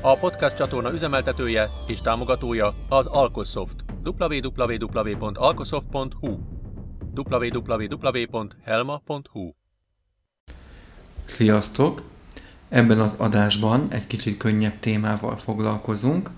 A 0.00 0.18
podcast 0.18 0.56
csatorna 0.56 0.92
üzemeltetője 0.92 1.70
és 1.86 2.00
támogatója 2.00 2.74
az 2.88 3.06
Alkosoft. 3.06 3.84
www.alkosoft.hu 4.04 6.38
www.helma.hu 7.14 9.50
Sziasztok! 11.24 12.02
Ebben 12.68 13.00
az 13.00 13.14
adásban 13.18 13.86
egy 13.90 14.06
kicsit 14.06 14.36
könnyebb 14.36 14.80
témával 14.80 15.36
foglalkozunk. 15.36 16.30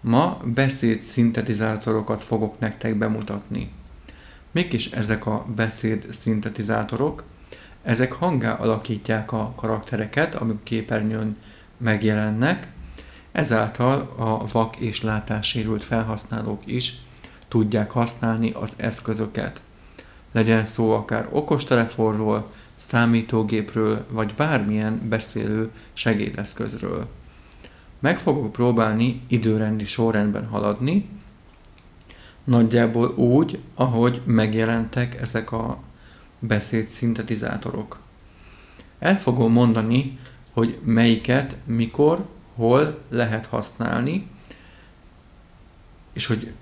Ma 0.00 0.40
beszéd 0.44 1.02
szintetizátorokat 1.02 2.24
fogok 2.24 2.58
nektek 2.58 2.98
bemutatni. 2.98 3.72
Mik 4.50 4.72
is 4.72 4.86
ezek 4.86 5.26
a 5.26 5.44
beszéd 5.54 6.06
szintetizátorok? 6.20 7.24
Ezek 7.82 8.12
hangá 8.12 8.54
alakítják 8.54 9.32
a 9.32 9.52
karaktereket, 9.56 10.34
amik 10.34 10.62
képernyőn 10.62 11.36
megjelennek, 11.76 12.76
Ezáltal 13.38 14.14
a 14.16 14.46
vak 14.52 14.76
és 14.76 15.02
látássérült 15.02 15.84
felhasználók 15.84 16.62
is 16.64 16.96
tudják 17.48 17.90
használni 17.90 18.50
az 18.50 18.72
eszközöket. 18.76 19.60
Legyen 20.32 20.64
szó 20.64 20.90
akár 20.90 21.28
okostelefonról, 21.30 22.50
számítógépről, 22.76 24.06
vagy 24.10 24.34
bármilyen 24.34 25.08
beszélő 25.08 25.70
segédeszközről. 25.92 27.08
Meg 27.98 28.18
fogok 28.18 28.52
próbálni 28.52 29.22
időrendi 29.26 29.84
sorrendben 29.84 30.46
haladni, 30.46 31.08
nagyjából 32.44 33.08
úgy, 33.08 33.58
ahogy 33.74 34.20
megjelentek 34.24 35.20
ezek 35.20 35.52
a 35.52 35.78
beszéd 36.38 36.86
szintetizátorok. 36.86 37.98
El 38.98 39.18
fogom 39.20 39.52
mondani, 39.52 40.18
hogy 40.52 40.78
melyiket, 40.84 41.56
mikor 41.64 42.26
hol 42.58 42.98
lehet 43.08 43.46
használni, 43.46 44.28
és 46.12 46.26
hogy 46.26 46.52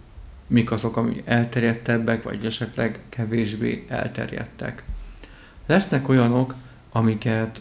mik 0.47 0.71
azok, 0.71 0.97
amik 0.97 1.23
elterjedtebbek, 1.25 2.23
vagy 2.23 2.47
esetleg 2.47 3.01
kevésbé 3.09 3.85
elterjedtek. 3.89 4.85
Lesznek 5.67 6.09
olyanok, 6.09 6.55
amiket 6.93 7.61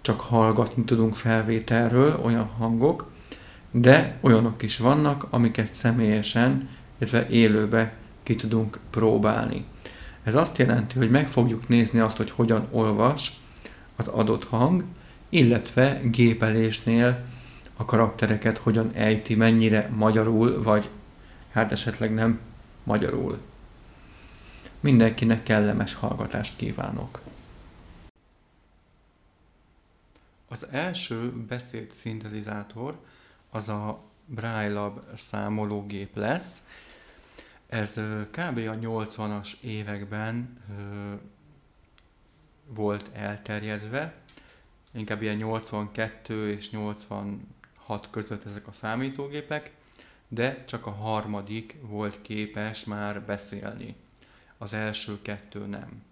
csak 0.00 0.20
hallgatni 0.20 0.84
tudunk 0.84 1.16
felvételről, 1.16 2.20
olyan 2.24 2.46
hangok, 2.46 3.10
de 3.70 4.18
olyanok 4.20 4.62
is 4.62 4.78
vannak, 4.78 5.26
amiket 5.30 5.72
személyesen, 5.72 6.68
illetve 6.98 7.28
élőbe 7.28 7.94
ki 8.22 8.36
tudunk 8.36 8.78
próbálni. 8.90 9.64
Ez 10.22 10.34
azt 10.34 10.58
jelenti, 10.58 10.98
hogy 10.98 11.10
meg 11.10 11.28
fogjuk 11.28 11.68
nézni 11.68 11.98
azt, 11.98 12.16
hogy 12.16 12.30
hogyan 12.30 12.68
olvas 12.70 13.40
az 13.96 14.08
adott 14.08 14.44
hang, 14.44 14.84
illetve 15.28 16.00
gépelésnél 16.04 17.24
a 17.76 17.84
karaktereket 17.84 18.58
hogyan 18.58 18.90
ejti, 18.94 19.34
mennyire 19.34 19.88
magyarul, 19.94 20.62
vagy 20.62 20.88
hát 21.50 21.72
esetleg 21.72 22.14
nem 22.14 22.40
magyarul. 22.82 23.38
Mindenkinek 24.80 25.42
kellemes 25.42 25.94
hallgatást 25.94 26.56
kívánok! 26.56 27.20
Az 30.48 30.66
első 30.70 31.32
beszéd 31.32 31.90
szintetizátor 31.90 32.98
az 33.50 33.68
a 33.68 34.02
Braille 34.26 34.92
számológép 35.16 36.16
lesz. 36.16 36.62
Ez 37.66 37.92
kb. 38.30 38.58
a 38.58 38.76
80-as 38.78 39.52
években 39.60 40.62
volt 42.66 43.10
elterjedve, 43.12 44.14
inkább 44.92 45.22
ilyen 45.22 45.36
82 45.36 46.50
és 46.50 46.70
80 46.70 47.48
hat 47.92 48.10
között 48.10 48.44
ezek 48.44 48.66
a 48.66 48.72
számítógépek, 48.72 49.70
de 50.28 50.64
csak 50.64 50.86
a 50.86 50.90
harmadik 50.90 51.76
volt 51.80 52.22
képes 52.22 52.84
már 52.84 53.22
beszélni. 53.22 53.96
Az 54.58 54.72
első 54.72 55.22
kettő 55.22 55.66
nem. 55.66 56.02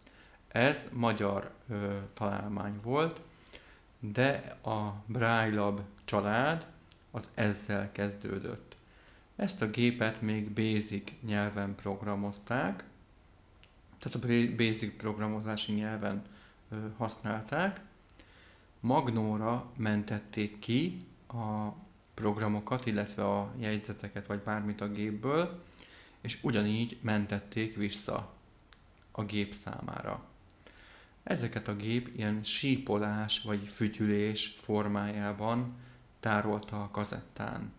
Ez 0.49 0.89
magyar 0.93 1.51
ö, 1.69 1.97
találmány 2.15 2.81
volt, 2.83 3.21
de 3.99 4.57
a 4.63 5.03
Braille 5.07 5.75
család 6.05 6.67
az 7.11 7.29
ezzel 7.35 7.93
kezdődött. 7.93 8.77
Ezt 9.37 9.63
a 9.63 9.71
gépet 9.71 10.21
még 10.21 10.51
Basic 10.51 11.13
nyelven 11.27 11.75
programozták, 11.75 12.85
tehát 13.99 14.25
a 14.25 14.55
Basic 14.57 14.97
programozási 14.97 15.73
nyelven 15.73 16.23
ö, 16.71 16.77
használták. 16.97 17.81
Magnóra 18.81 19.71
mentették 19.77 20.59
ki 20.59 21.09
a 21.33 21.75
programokat, 22.15 22.87
illetve 22.87 23.25
a 23.25 23.53
jegyzeteket, 23.59 24.27
vagy 24.27 24.39
bármit 24.39 24.81
a 24.81 24.89
gépből, 24.89 25.63
és 26.21 26.39
ugyanígy 26.43 26.99
mentették 27.01 27.77
vissza 27.77 28.33
a 29.11 29.25
gép 29.25 29.55
számára. 29.55 30.25
Ezeket 31.23 31.69
a 31.69 31.77
gép 31.77 32.11
ilyen 32.17 32.45
sípolás 32.45 33.43
vagy 33.43 33.69
fütyülés 33.69 34.57
formájában 34.61 35.75
tárolta 36.21 36.83
a 36.83 36.91
kazettán. 36.91 37.73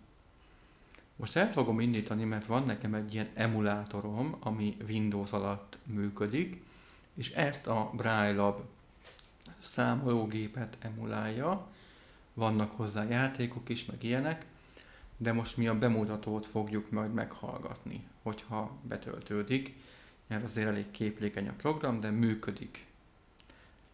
Most 1.16 1.36
el 1.36 1.52
fogom 1.52 1.80
indítani, 1.80 2.24
mert 2.24 2.46
van 2.46 2.66
nekem 2.66 2.94
egy 2.94 3.14
ilyen 3.14 3.30
emulátorom, 3.34 4.36
ami 4.40 4.78
Windows 4.88 5.32
alatt 5.32 5.78
működik, 5.84 6.64
és 7.14 7.30
ezt 7.30 7.68
a 7.68 7.92
Braille 7.96 8.56
számológépet 9.60 10.78
emulálja, 10.80 11.68
vannak 12.42 12.72
hozzá 12.76 13.04
játékok 13.04 13.70
is, 13.70 13.86
meg 13.86 14.04
ilyenek, 14.04 14.46
de 15.18 15.34
most 15.34 15.58
mi 15.58 15.68
a 15.68 15.78
bemutatót 15.78 16.48
fogjuk 16.48 16.92
majd 16.92 17.14
meghallgatni, 17.14 18.08
hogyha 18.24 18.72
betöltődik, 18.88 19.74
mert 20.28 20.44
azért 20.44 20.68
elég 20.68 20.92
képlékeny 20.92 21.48
a 21.48 21.54
program, 21.58 22.00
de 22.00 22.10
működik. 22.10 22.86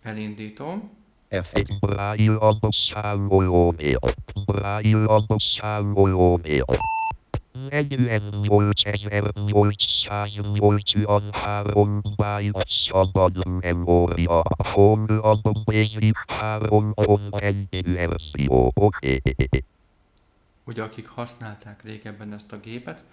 Elindítom. 0.01 0.89
F1 1.29 1.77
Braille 1.79 2.57
számológép. 2.69 4.15
Braille 4.45 5.25
számológép. 5.37 6.65
40 7.69 8.21
volt 8.47 8.79
1000 8.83 9.31
volt 9.51 9.79
100 9.79 10.57
volt 10.57 11.35
3 11.35 12.01
byte 12.01 12.65
szabad 12.67 13.47
memória. 13.61 14.41
Honlap 14.57 15.63
basic 15.65 16.19
3 16.27 16.93
content 16.93 17.75
verzió. 17.85 18.71
Oké. 18.75 19.21
Ugye 20.63 20.83
akik 20.83 21.07
használták 21.07 21.83
régebben 21.83 22.33
ezt 22.33 22.51
a 22.51 22.59
gépet, 22.59 23.03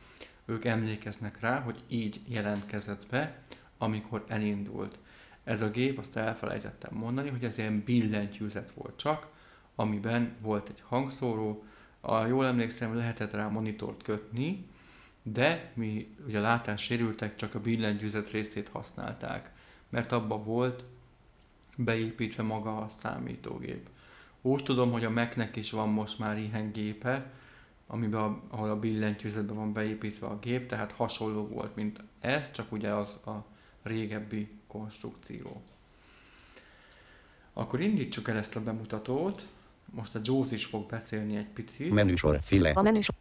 ők 0.45 0.65
emlékeznek 0.65 1.41
rá, 1.41 1.61
hogy 1.61 1.83
így 1.89 2.21
jelentkezett 2.27 3.07
be, 3.11 3.43
amikor 3.79 4.25
elindult. 4.29 4.99
Ez 5.45 5.63
a 5.63 5.71
gép, 5.71 5.99
azt 5.99 6.17
elfelejtettem 6.17 6.95
mondani, 6.95 7.29
hogy 7.29 7.45
ez 7.45 7.59
ilyen 7.59 7.83
billentyűzet 7.85 8.73
volt 8.75 8.97
csak, 8.97 9.27
amiben 9.75 10.37
volt 10.41 10.69
egy 10.69 10.83
hangszóró, 10.89 11.65
a, 12.07 12.27
jól 12.27 12.47
emlékszem, 12.47 12.97
lehetett 12.97 13.33
rá 13.33 13.49
monitort 13.49 14.03
kötni, 14.03 14.67
de 15.23 15.73
mi 15.75 16.15
ugye 16.27 16.41
látássérültek 16.41 17.37
csak 17.37 17.55
a 17.55 17.61
billentyűzet 17.61 18.31
részét 18.31 18.69
használták, 18.69 19.53
mert 19.89 20.13
abba 20.13 20.43
volt 20.43 20.85
beépítve 21.77 22.43
maga 22.43 22.77
a 22.77 22.89
számítógép. 22.89 23.89
Úgy 24.43 24.63
tudom, 24.63 24.93
hogy 24.93 25.05
a 25.05 25.11
Mac-nek 25.11 25.57
is 25.57 25.71
van 25.71 25.89
most 25.89 26.19
már 26.19 26.39
ilyen 26.39 26.73
gépe, 26.73 27.31
amiben 27.87 28.21
a, 28.21 28.41
ahol 28.49 28.71
a 28.71 28.79
billentyűzetben 28.79 29.57
van 29.57 29.73
beépítve 29.73 30.27
a 30.27 30.39
gép, 30.39 30.69
tehát 30.69 30.93
hasonló 30.93 31.47
volt, 31.47 31.77
mint 31.77 32.05
ez, 32.21 32.51
csak 32.51 32.73
ugye 32.73 32.89
az 32.89 33.19
a 33.27 33.45
régebbi 33.83 34.49
konstrukció. 34.67 35.63
Akkor 37.53 37.81
indítsuk 37.81 38.29
el 38.29 38.37
ezt 38.37 38.57
a 38.57 38.63
bemutatót. 38.63 39.43
Most 39.91 40.15
a 40.15 40.19
Jaws 40.23 40.51
is 40.51 40.65
fog 40.65 40.87
beszélni 40.87 41.37
egy 41.37 41.49
picit. 41.55 41.93
Menüsor, 41.93 42.41
file. 42.43 42.71
A 42.71 42.83
menüsor. 42.83 43.15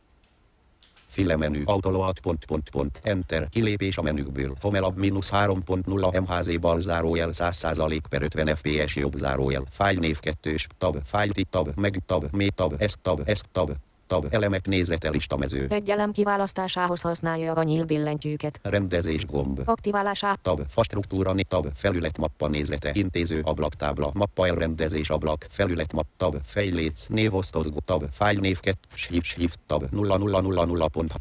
File 1.14 1.36
menü, 1.36 1.62
autoload, 1.66 2.20
pont, 2.20 2.46
pont, 2.46 2.70
pont, 2.70 3.00
enter, 3.04 3.50
kilépés 3.50 3.98
a 3.98 4.02
menükből, 4.02 4.56
homelab 4.62 4.98
mínusz 4.98 5.30
3.0 5.34 6.28
MHZ 6.28 6.60
bal 6.60 6.82
zárójel 6.82 7.30
100% 7.34 8.00
per 8.10 8.22
50 8.22 8.56
FPS 8.56 8.96
jobb 8.96 9.18
zárójel, 9.18 9.66
fájlnév 9.70 10.20
kettős, 10.20 10.68
tab, 10.78 10.98
fájl 11.06 11.32
tab, 11.50 11.70
meg 11.76 12.02
tab, 12.06 12.26
mé 12.32 12.48
tab, 12.48 12.76
ez 12.78 12.94
tab, 13.02 13.22
ez 13.26 13.42
tab, 13.52 13.72
tab 14.14 14.34
elemek 14.34 14.66
nézete 14.68 15.10
listamező. 15.10 15.68
Egy 15.70 15.90
elem 15.90 16.12
kiválasztásához 16.12 17.02
használja 17.02 17.54
a 17.54 17.64
nyíl 17.64 17.86
billentyűket. 17.86 18.60
Rendezés 18.64 19.26
gomb. 19.26 19.62
Aktiválását 19.66 20.40
Tab, 20.40 20.62
fastruktúra, 20.70 21.34
né- 21.34 21.48
tab, 21.48 21.68
felület 21.76 22.18
mappa 22.18 22.48
nézete, 22.48 22.92
intéző 22.94 23.42
ablaktábla, 23.44 24.12
mappa 24.14 24.48
elrendezés 24.48 25.10
ablak, 25.10 25.46
felület 25.50 25.94
map, 25.94 26.06
tab, 26.18 26.36
fejléc, 26.46 27.08
névosztod, 27.08 27.74
tab, 27.86 28.06
fájlnév 28.12 28.60
2, 28.60 28.78
shift, 28.94 29.26
shift, 29.26 29.60
tab, 29.66 29.90
0000 29.92 30.88
pont. 30.88 31.14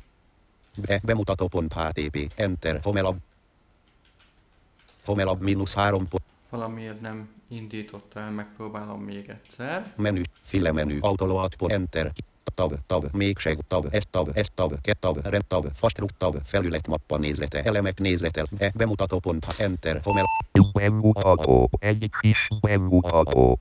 Be, 0.77 1.01
bemutató 1.03 1.49
pont 1.49 1.73
HTTP, 1.73 2.33
enter, 2.35 2.81
homelab, 2.83 3.17
homelab 5.05 5.43
mínusz 5.43 5.75
3 5.75 6.09
pont, 6.09 6.23
Valamiért 6.51 7.01
nem 7.01 7.29
indította 7.49 8.21
el, 8.21 8.31
megpróbálom 8.31 9.01
még 9.01 9.29
egyszer. 9.29 9.93
menü, 9.97 10.21
file 10.43 10.73
menü, 10.73 10.99
autoload 11.01 11.55
pont, 11.55 11.73
enter, 11.73 12.13
tab, 12.55 12.75
tab, 12.87 13.07
mégseg, 13.13 13.59
tab, 13.69 13.87
ez 13.91 14.03
tab, 14.11 14.31
ez 14.35 14.47
tab, 14.55 14.81
ke 14.81 14.95
tab, 15.01 15.27
rend 15.27 15.45
tab, 15.47 15.67
fastruk 15.75 16.11
tab, 16.17 16.37
felület 16.45 16.87
mappa 16.87 17.19
nézete, 17.19 17.63
elemek 17.63 18.01
nézete, 18.01 18.45
be, 18.51 18.73
bemutató 18.75 19.19
pont, 19.19 19.47
enter, 19.57 20.01
homel, 20.05 20.25
Bemutató. 20.73 21.71
Egy 21.79 22.11
kis 22.21 22.49
bemutató. 22.61 23.59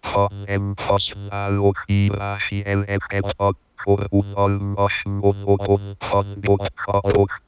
Ha 0.00 0.30
nem 0.46 0.74
használok 0.76 1.84
írási 1.86 2.64
elemeket, 2.64 3.34
akkor 3.36 4.06
unalmas 4.10 5.02
mondaton 5.02 5.96
hangozhatok. 5.98 7.40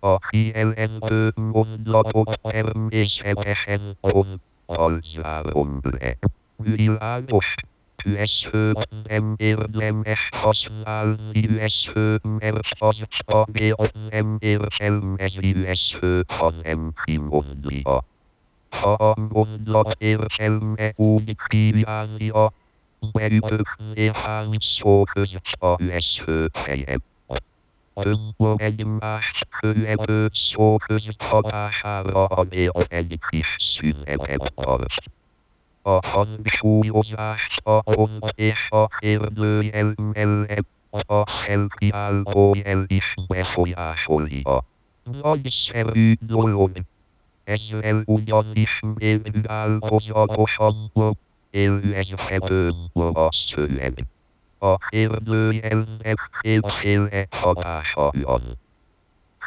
A 0.00 0.18
kijelentő 0.18 1.32
mondatot 1.34 2.40
természetesen 2.42 3.96
ponttal 4.00 5.00
zárom 5.02 5.80
le. 5.82 6.16
Világos. 6.56 7.54
Üeszhőt 8.04 8.88
nem 9.08 9.34
érdemes 9.36 10.28
használni 10.32 11.48
üeszhő, 11.48 12.20
mert 12.22 12.68
az 12.78 12.96
a 13.26 13.44
bélyat 13.44 13.94
nem 14.10 14.36
értelmezi 14.40 15.54
üeszhő, 15.56 16.24
hanem 16.28 16.92
kimondja. 17.04 18.04
Ha 18.70 18.92
a 18.92 19.14
mondat 19.28 19.96
értelme 19.98 20.92
úgy 20.96 21.36
kívánja, 21.46 22.52
beütök 23.12 23.76
néhány 23.94 24.56
szó 24.58 25.04
közt 25.04 25.56
a 25.58 25.76
üeszhő 25.80 26.48
helyet. 26.52 27.02
Önkor 27.94 28.54
egymást 28.56 29.48
követő 29.60 30.28
szó 30.32 30.76
közt 30.76 31.22
hatására 31.22 32.24
a 32.24 32.42
bélyat 32.42 32.92
egy 32.92 33.18
kis 33.28 33.56
szünetet 33.58 34.52
tart. 34.54 35.02
A 35.82 36.06
hangsúlyozást 36.06 37.60
a 37.64 37.80
pont 37.80 38.32
és 38.34 38.68
a 38.70 38.86
kérdőjel 38.86 39.94
mellett 40.14 40.66
a 41.06 41.30
felkiáltó 41.30 42.54
jel 42.64 42.84
is 42.86 43.14
befolyásolja. 43.28 44.64
Nagyszerű 45.22 46.12
dolog. 46.20 46.70
Ezzel 47.44 48.02
ugyanis 48.04 48.80
még 48.94 49.46
változatosabb, 49.46 51.16
élvezhetőbb 51.50 52.96
a 52.96 53.28
szöveg. 53.30 54.06
A 54.58 54.76
kérdőjelnek 54.76 56.18
kétféle 56.40 57.26
hatása 57.30 58.10
van. 58.22 58.42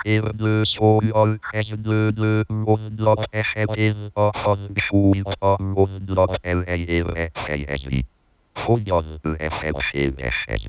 Kérdőszóval 0.02 1.40
kezdődő 1.52 2.44
mondat 2.48 3.28
esetén 3.32 4.10
a 4.14 4.38
hangsúlyt 4.38 5.28
a 5.40 5.62
mondat 5.62 6.40
elejére 6.42 7.30
helyezi. 7.34 8.06
Hogyan 8.54 9.20
lehetséges 9.22 10.46
ez? 10.48 10.62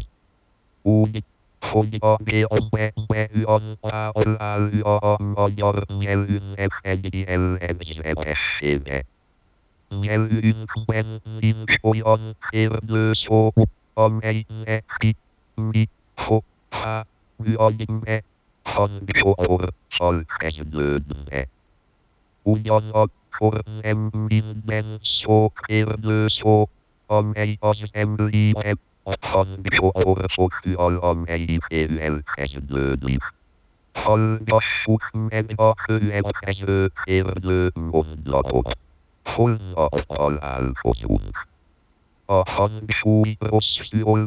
Úgy, 0.82 1.24
hogy 1.60 1.96
a 2.00 2.16
BAB-ben 2.16 3.78
állja 4.38 4.96
a 4.96 5.22
magyar 5.22 5.86
nyelvünknek 5.98 6.78
egy 6.82 7.14
jellegzetessége. 7.28 9.04
Nyelvünkben 10.00 11.22
nincs 11.40 11.74
olyan 11.82 12.36
kérdőszó, 12.50 13.52
amelynek 13.94 14.84
ki, 14.98 15.16
mi, 15.54 15.88
ho, 16.16 16.40
ha, 16.68 17.06
vagy 17.36 17.88
me, 17.88 18.22
hangsorossal 18.76 20.24
kezdődne. 20.38 21.48
Ugyanakkor 22.42 23.62
nem 23.82 24.10
minden 24.28 24.98
szó 25.02 25.52
kérdőszó, 25.54 26.68
amely 27.06 27.56
az 27.60 27.82
említett 27.92 28.80
a 29.02 29.14
hangsorosokkal, 29.20 30.96
amelyikével 30.96 32.22
kezdődik. 32.34 33.34
Hallgassuk 33.92 35.10
meg 35.28 35.52
a 35.56 35.74
következő 35.74 36.90
kérdő 37.04 37.70
mondatot. 37.74 38.78
Holnap 39.24 40.00
találkozunk. 40.06 41.46
A 42.24 42.50
hangsúly 42.50 43.36
rosszul, 43.38 44.26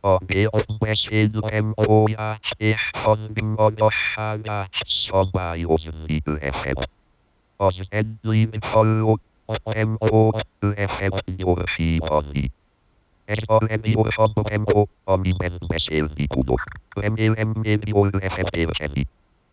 A 0.00 0.18
tempóját 1.40 2.40
és 2.56 2.90
hangmagasságát 2.92 4.70
szabályozni 4.86 6.20
lehet. 6.24 6.90
Az 7.56 7.80
eddig 7.88 8.64
hallott 8.64 9.22
tempót 9.62 10.46
lehet 10.60 11.36
gyorsítani. 11.36 12.50
Ez 13.24 13.38
a 13.46 13.64
leggyorsabb 13.64 14.32
tempó, 14.42 14.88
amiben 15.04 15.58
beszélni 15.66 16.26
tudok. 16.26 16.62
Remélem 16.94 17.52
még 17.62 17.88
jól 17.88 18.10
lehet 18.12 18.56
érteni. 18.56 19.06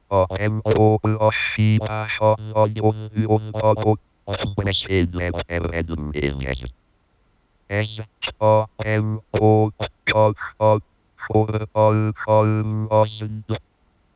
A 0.07 0.25
tempó 0.25 0.99
lassítása 1.01 2.37
nagyon 2.53 3.09
vontatott, 3.13 4.01
a 4.23 4.51
beszédlet 4.63 5.43
eredményez. 5.47 6.61
h 7.69 8.01
a 8.41 8.65
m 8.83 9.21
o 9.33 9.71
k 10.05 10.23
a 10.59 10.79
for 11.17 11.49
all 11.73 12.13
columns 12.13 13.45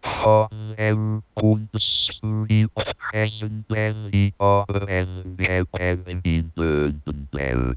from 0.03 0.49
m 0.77 1.23
und 1.35 1.69
sleep 1.79 2.71
and 3.13 3.67
belly 3.67 4.33
of 4.39 4.65
and 4.87 5.39
and 5.39 5.67
and 5.79 6.21
in 6.23 6.51
the 6.55 6.93
bell. 7.31 7.73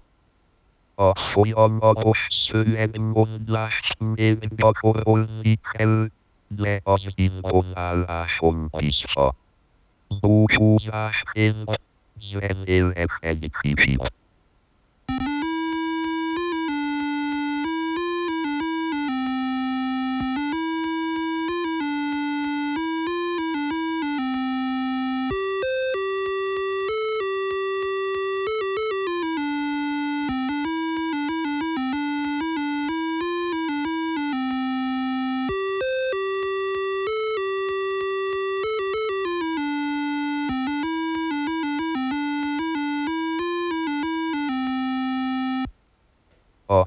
A 0.99 1.15
folyamatos 1.15 2.27
szövegmondást 2.29 3.99
még 3.99 4.55
gyakorolni 4.55 5.59
kell, 5.71 6.07
de 6.47 6.79
az 6.83 7.05
intonáláson 7.15 8.69
is 8.77 9.15
a 9.15 9.33
búcsúzásként 10.19 11.81
zenélek 12.19 13.17
egy 13.19 13.49
kicsit. 13.61 14.13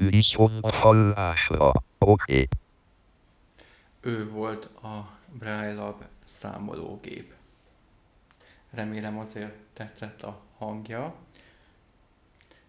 A 0.00 0.08
viszont 0.08 0.74
hallásra. 0.74 1.72
Oké. 1.98 2.32
Okay. 2.32 2.48
Ő 4.00 4.30
volt 4.30 4.64
a 4.64 5.18
Braille 5.38 5.74
Lab 5.74 6.04
számológép. 6.24 7.34
Remélem 8.70 9.18
azért 9.18 9.54
tetszett 9.72 10.22
a 10.22 10.40
hangja. 10.58 11.14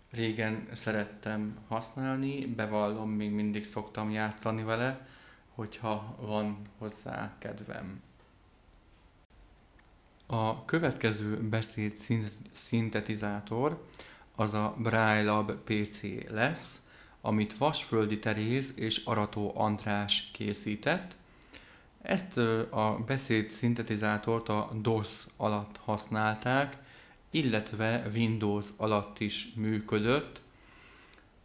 Régen 0.09 0.67
szerettem 0.73 1.57
használni, 1.67 2.45
bevallom, 2.45 3.09
még 3.09 3.31
mindig 3.31 3.65
szoktam 3.65 4.09
játszani 4.11 4.63
vele, 4.63 5.07
hogyha 5.55 6.15
van 6.19 6.61
hozzá 6.77 7.35
kedvem. 7.37 8.01
A 10.25 10.65
következő 10.65 11.41
beszéd 11.41 11.97
szintetizátor 12.51 13.85
az 14.35 14.53
a 14.53 14.75
Braille 14.77 15.31
Lab 15.31 15.51
PC 15.51 16.01
lesz, 16.29 16.80
amit 17.21 17.57
Vasföldi 17.57 18.19
Teréz 18.19 18.73
és 18.75 19.01
Arató 19.05 19.51
András 19.55 20.29
készített. 20.33 21.15
Ezt 22.01 22.37
a 22.69 23.03
beszéd 23.05 23.49
szintetizátort 23.49 24.49
a 24.49 24.71
DOS 24.81 25.25
alatt 25.37 25.77
használták, 25.77 26.77
illetve 27.29 28.05
Windows 28.13 28.67
alatt 28.77 29.19
is 29.19 29.53
működött, 29.55 30.41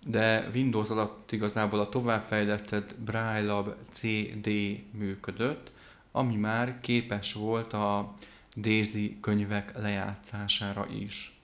de 0.05 0.49
Windows 0.55 0.91
alatt 0.91 1.33
igazából 1.33 1.81
a 1.81 1.89
továbbfejlesztett 1.89 2.95
Braille 2.99 3.63
CD 3.91 4.49
működött, 4.91 5.71
ami 6.13 6.37
már 6.37 6.81
képes 6.81 7.33
volt 7.33 7.73
a 7.73 8.13
Daisy 8.57 9.17
könyvek 9.21 9.79
lejátszására 9.79 10.87
is. 10.89 11.36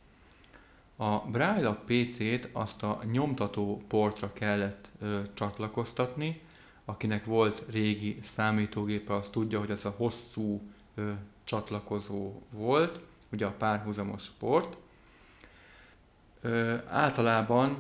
A 0.97 1.19
Braille 1.19 1.79
PC-t 1.85 2.49
azt 2.53 2.83
a 2.83 3.03
nyomtató 3.13 3.83
portra 3.89 4.33
kellett 4.33 4.89
ö, 5.01 5.21
csatlakoztatni, 5.35 6.41
akinek 6.85 7.25
volt 7.25 7.63
régi 7.71 8.21
számítógépe, 8.25 9.15
az 9.15 9.29
tudja, 9.29 9.59
hogy 9.59 9.71
ez 9.71 9.85
a 9.85 9.95
hosszú 9.97 10.61
ö, 10.95 11.13
csatlakozó 11.45 12.41
volt, 12.51 13.01
ugye 13.33 13.47
a 13.47 13.55
párhuzamos 13.59 14.23
port. 14.39 14.77
Ö, 16.41 16.77
általában 16.89 17.77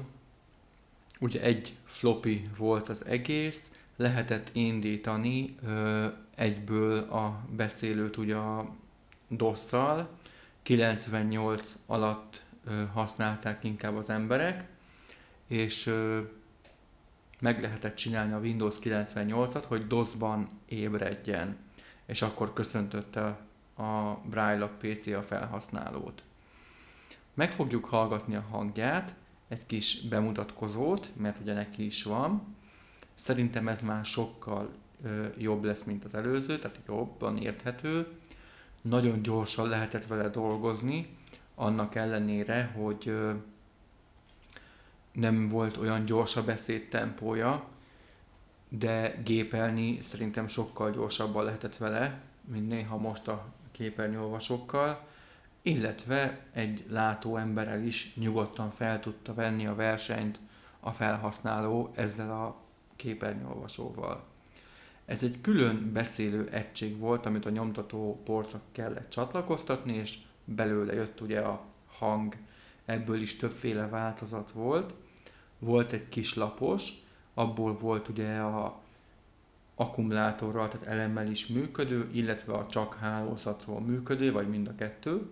ugye 1.20 1.40
egy 1.40 1.76
floppy 1.84 2.48
volt 2.56 2.88
az 2.88 3.06
egész, 3.06 3.70
lehetett 3.96 4.50
indítani 4.52 5.56
ö, 5.66 6.06
egyből 6.34 6.98
a 6.98 7.40
beszélőt 7.56 8.16
ugye 8.16 8.36
a 8.36 8.74
DOS-szal, 9.28 10.08
98 10.62 11.76
alatt 11.86 12.42
használták 12.92 13.64
inkább 13.64 13.96
az 13.96 14.10
emberek, 14.10 14.64
és 15.46 15.94
meg 17.40 17.60
lehetett 17.60 17.94
csinálni 17.94 18.32
a 18.32 18.38
Windows 18.38 18.76
98-at, 18.82 19.64
hogy 19.66 19.86
DOS-ban 19.86 20.48
ébredjen, 20.68 21.56
és 22.06 22.22
akkor 22.22 22.52
köszöntötte 22.52 23.38
a 23.76 24.14
Braille 24.24 24.70
PC 24.78 25.06
a 25.06 25.22
felhasználót. 25.22 26.22
Meg 27.34 27.52
fogjuk 27.52 27.84
hallgatni 27.84 28.34
a 28.34 28.44
hangját, 28.50 29.14
egy 29.48 29.66
kis 29.66 30.00
bemutatkozót, 30.00 31.10
mert 31.16 31.40
ugye 31.40 31.54
neki 31.54 31.84
is 31.84 32.02
van. 32.02 32.56
Szerintem 33.14 33.68
ez 33.68 33.80
már 33.80 34.04
sokkal 34.04 34.70
ö, 35.04 35.26
jobb 35.38 35.64
lesz, 35.64 35.82
mint 35.82 36.04
az 36.04 36.14
előző, 36.14 36.58
tehát 36.58 36.78
jobban 36.86 37.38
érthető. 37.38 38.06
Nagyon 38.80 39.22
gyorsan 39.22 39.68
lehetett 39.68 40.06
vele 40.06 40.28
dolgozni, 40.28 41.16
annak 41.54 41.94
ellenére, 41.94 42.72
hogy 42.74 43.16
nem 45.12 45.48
volt 45.48 45.76
olyan 45.76 46.04
gyors 46.04 46.36
a 46.36 46.44
beszéd 46.44 46.88
tempója, 46.88 47.64
de 48.68 49.20
gépelni 49.24 50.00
szerintem 50.00 50.48
sokkal 50.48 50.90
gyorsabban 50.90 51.44
lehetett 51.44 51.76
vele, 51.76 52.20
mint 52.44 52.68
néha 52.68 52.96
most 52.96 53.28
a 53.28 53.44
képernyőolvasókkal, 53.72 55.06
illetve 55.62 56.38
egy 56.52 56.84
látó 56.88 57.36
emberrel 57.36 57.82
is 57.82 58.14
nyugodtan 58.14 58.70
fel 58.70 59.00
tudta 59.00 59.34
venni 59.34 59.66
a 59.66 59.74
versenyt 59.74 60.38
a 60.80 60.90
felhasználó 60.90 61.92
ezzel 61.94 62.30
a 62.30 62.56
képernyőolvasóval. 62.96 64.24
Ez 65.04 65.22
egy 65.22 65.40
külön 65.40 65.92
beszélő 65.92 66.48
egység 66.48 66.98
volt, 66.98 67.26
amit 67.26 67.46
a 67.46 67.50
nyomtató 67.50 68.20
portra 68.24 68.60
kellett 68.72 69.10
csatlakoztatni, 69.10 69.92
és 69.92 70.18
belőle 70.44 70.92
jött 70.92 71.20
ugye 71.20 71.40
a 71.40 71.60
hang, 71.98 72.34
ebből 72.84 73.20
is 73.20 73.36
többféle 73.36 73.88
változat 73.88 74.50
volt. 74.50 74.94
Volt 75.58 75.92
egy 75.92 76.08
kis 76.08 76.34
lapos, 76.34 76.88
abból 77.34 77.78
volt 77.78 78.08
ugye 78.08 78.38
a 78.38 78.80
akkumulátorral, 79.74 80.68
tehát 80.68 80.86
elemmel 80.86 81.30
is 81.30 81.46
működő, 81.46 82.10
illetve 82.12 82.52
a 82.52 82.66
csak 82.66 82.94
hálózatról 82.94 83.80
működő, 83.80 84.32
vagy 84.32 84.48
mind 84.48 84.68
a 84.68 84.74
kettő. 84.74 85.30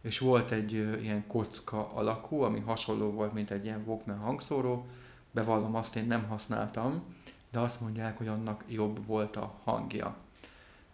És 0.00 0.18
volt 0.18 0.50
egy 0.50 0.72
ilyen 0.72 1.26
kocka 1.26 1.92
alakú, 1.94 2.40
ami 2.40 2.60
hasonló 2.60 3.10
volt, 3.10 3.32
mint 3.32 3.50
egy 3.50 3.64
ilyen 3.64 3.82
Walkman 3.86 4.18
hangszóró. 4.18 4.86
Bevallom, 5.30 5.74
azt 5.74 5.96
én 5.96 6.06
nem 6.06 6.24
használtam, 6.28 7.02
de 7.50 7.58
azt 7.58 7.80
mondják, 7.80 8.18
hogy 8.18 8.28
annak 8.28 8.64
jobb 8.68 9.06
volt 9.06 9.36
a 9.36 9.54
hangja. 9.64 10.16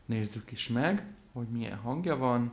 Nézzük 0.04 0.52
is 0.52 0.68
meg, 0.68 1.06
hogy 1.32 1.46
milyen 1.46 1.78
hangja 1.78 2.16
van. 2.16 2.50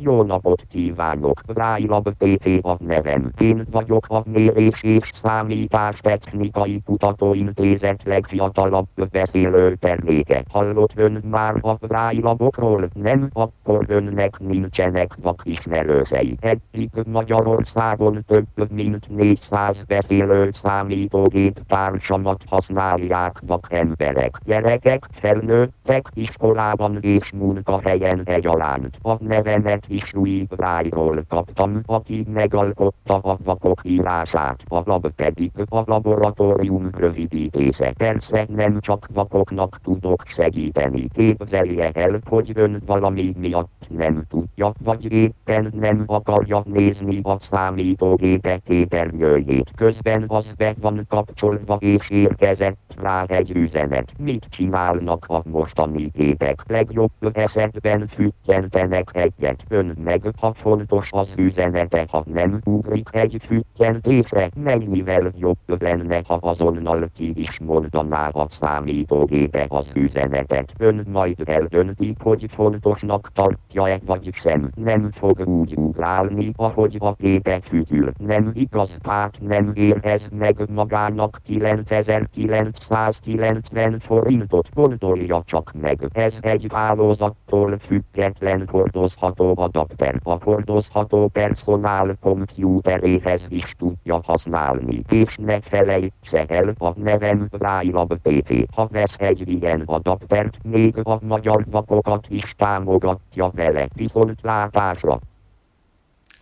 Jó 0.00 0.22
napot 0.22 0.62
kívánok! 0.70 1.40
Ráilab 1.54 2.08
PT 2.18 2.46
a 2.62 2.76
nevem. 2.78 3.32
Én 3.38 3.66
vagyok 3.70 4.06
a 4.08 4.22
Mérés 4.24 4.82
és 4.82 5.10
Számítás 5.22 5.98
Technikai 6.00 6.82
Kutatóintézet 6.84 8.02
legfiatalabb 8.04 8.86
beszélő 9.10 9.74
terméke. 9.74 10.44
Hallott 10.48 10.92
ön 10.96 11.22
már 11.30 11.54
a 11.60 11.76
Ráilabokról? 11.80 12.88
Nem, 12.94 13.28
akkor 13.32 13.84
önnek 13.88 14.38
nincsenek 14.38 15.14
vakismerősei. 15.22 16.36
Eddig 16.40 16.90
Magyarországon 17.06 18.24
több 18.26 18.70
mint 18.70 19.08
400 19.08 19.82
beszélő 19.86 20.50
számítógép 20.52 21.60
társamat 21.66 22.42
használják 22.46 23.40
vakemberek. 23.46 24.38
Gyerekek, 24.44 25.08
felnőttek 25.12 26.06
iskolában 26.14 26.98
és 27.00 27.32
munkahelyen 27.32 28.22
egyaránt. 28.24 28.98
A 29.02 29.24
nevemet 29.24 29.84
is 29.88 30.14
új 30.14 30.46
rájról 30.50 31.24
kaptam, 31.28 31.80
aki 31.86 32.26
megalkotta 32.32 33.14
a 33.18 33.36
vakok 33.44 33.80
írását, 33.82 34.62
a 34.68 34.82
lab 34.84 35.10
pedig 35.10 35.50
a 35.68 35.82
laboratórium 35.86 36.90
rövidítése. 36.96 37.92
Persze 37.92 38.46
nem 38.48 38.80
csak 38.80 39.08
vakoknak 39.12 39.80
tudok 39.82 40.22
segíteni. 40.26 41.08
Képzelje 41.08 41.90
el, 41.90 42.20
hogy 42.28 42.52
ön 42.54 42.82
valami 42.86 43.34
miatt 43.38 43.86
nem 43.88 44.24
tudja, 44.28 44.72
vagy 44.84 45.12
éppen 45.12 45.72
nem 45.80 46.04
akarja 46.06 46.62
nézni 46.64 47.20
a 47.22 47.36
számítógépe 47.40 48.58
képernyőjét. 48.58 49.70
Közben 49.76 50.24
az 50.28 50.52
be 50.56 50.74
van 50.80 51.06
kapcsolva 51.08 51.76
és 51.80 52.10
érkezett 52.10 52.94
rá 53.02 53.24
egy 53.24 53.50
üzenet. 53.50 54.12
Mit 54.18 54.46
csinálnak 54.50 55.24
a 55.28 55.42
mostani 55.44 56.10
gépek? 56.14 56.62
Legjobb 56.66 57.10
esetben 57.32 58.06
füttentenek 58.06 59.10
egyet 59.12 59.64
ön 59.76 59.96
meg, 60.04 60.22
ha 60.40 60.54
fontos 60.54 61.08
az 61.12 61.34
üzenete, 61.36 62.06
ha 62.10 62.24
nem 62.32 62.60
ugrik 62.64 63.08
egy 63.12 63.40
füttentésre, 63.46 64.50
mennyivel 64.54 65.32
jobb 65.38 65.80
lenne, 65.80 66.22
ha 66.26 66.34
azonnal 66.34 67.08
ki 67.14 67.32
is 67.34 67.58
mondaná 67.60 68.28
a 68.28 68.46
számítógépe 68.50 69.66
az 69.68 69.90
üzenetet. 69.94 70.72
Ön 70.78 71.06
majd 71.08 71.42
eldönti, 71.44 72.14
hogy 72.18 72.46
fontosnak 72.50 73.30
tartja 73.34 73.76
látja-e 73.76 74.00
vagy 74.06 74.30
sem, 74.32 74.70
nem 74.74 75.10
fog 75.10 75.46
úgy 75.46 75.76
ugrálni, 75.76 76.52
ahogy 76.56 76.96
a 77.00 77.14
képek 77.14 77.64
fütyül. 77.64 78.12
Nem 78.18 78.50
igaz 78.54 78.96
pát 79.02 79.40
nem 79.40 79.72
érhez 79.74 80.28
meg 80.38 80.70
magának 80.70 81.40
9990 81.44 84.00
forintot 84.00 84.68
gondolja 84.74 85.42
csak 85.44 85.72
meg. 85.80 86.08
Ez 86.12 86.38
egy 86.40 86.66
hálózattól 86.72 87.78
független 87.78 88.68
hordozható 88.70 89.54
adapter. 89.66 90.20
A 90.22 90.44
hordozható 90.44 91.28
personál 91.28 92.16
kompjúteréhez 92.20 93.46
is 93.48 93.74
tudja 93.78 94.20
használni. 94.24 95.02
És 95.08 95.36
ne 95.36 95.60
felejtse 95.60 96.44
el 96.46 96.74
a 96.78 96.92
nevem 96.96 97.48
Rájlab 97.50 98.14
PT. 98.22 98.74
Ha 98.74 98.88
vesz 98.90 99.16
egy 99.18 99.48
ilyen 99.48 99.82
adaptert, 99.86 100.62
még 100.62 100.94
a 101.02 101.18
magyar 101.22 101.64
vakokat 101.70 102.26
is 102.28 102.54
támogatja 102.56 103.50
vele. 103.54 103.88
Viszontlátásra! 103.94 105.18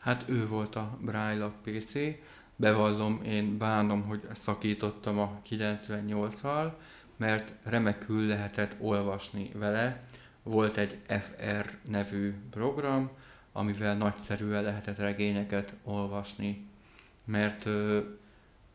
Hát 0.01 0.25
ő 0.29 0.47
volt 0.49 0.77
a 0.77 0.99
Braille 1.01 1.51
PC. 1.63 1.93
Bevallom, 2.57 3.21
én 3.27 3.59
bánom, 3.59 4.05
hogy 4.09 4.21
szakítottam 4.33 5.19
a 5.19 5.31
98-al, 5.51 6.73
mert 7.17 7.53
remekül 7.63 8.27
lehetett 8.27 8.77
olvasni 8.81 9.51
vele. 9.59 10.03
Volt 10.45 10.77
egy 10.77 10.99
FR 11.09 11.79
nevű 11.89 12.35
program, 12.51 13.11
amivel 13.53 13.97
nagyszerűen 13.97 14.63
lehetett 14.63 14.99
regényeket 14.99 15.75
olvasni, 15.83 16.67
mert 17.25 17.67
ö, 17.67 18.01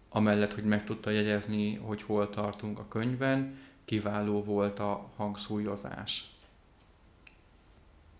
amellett, 0.10 0.54
hogy 0.54 0.64
meg 0.64 0.86
tudta 0.86 1.10
jegyezni, 1.10 1.76
hogy 1.76 2.02
hol 2.02 2.30
tartunk 2.30 2.80
a 2.80 2.88
könyvben, 2.88 3.58
kiváló 3.86 4.44
volt 4.44 4.80
a 4.80 5.10
hangszúlyozás. 5.16 6.26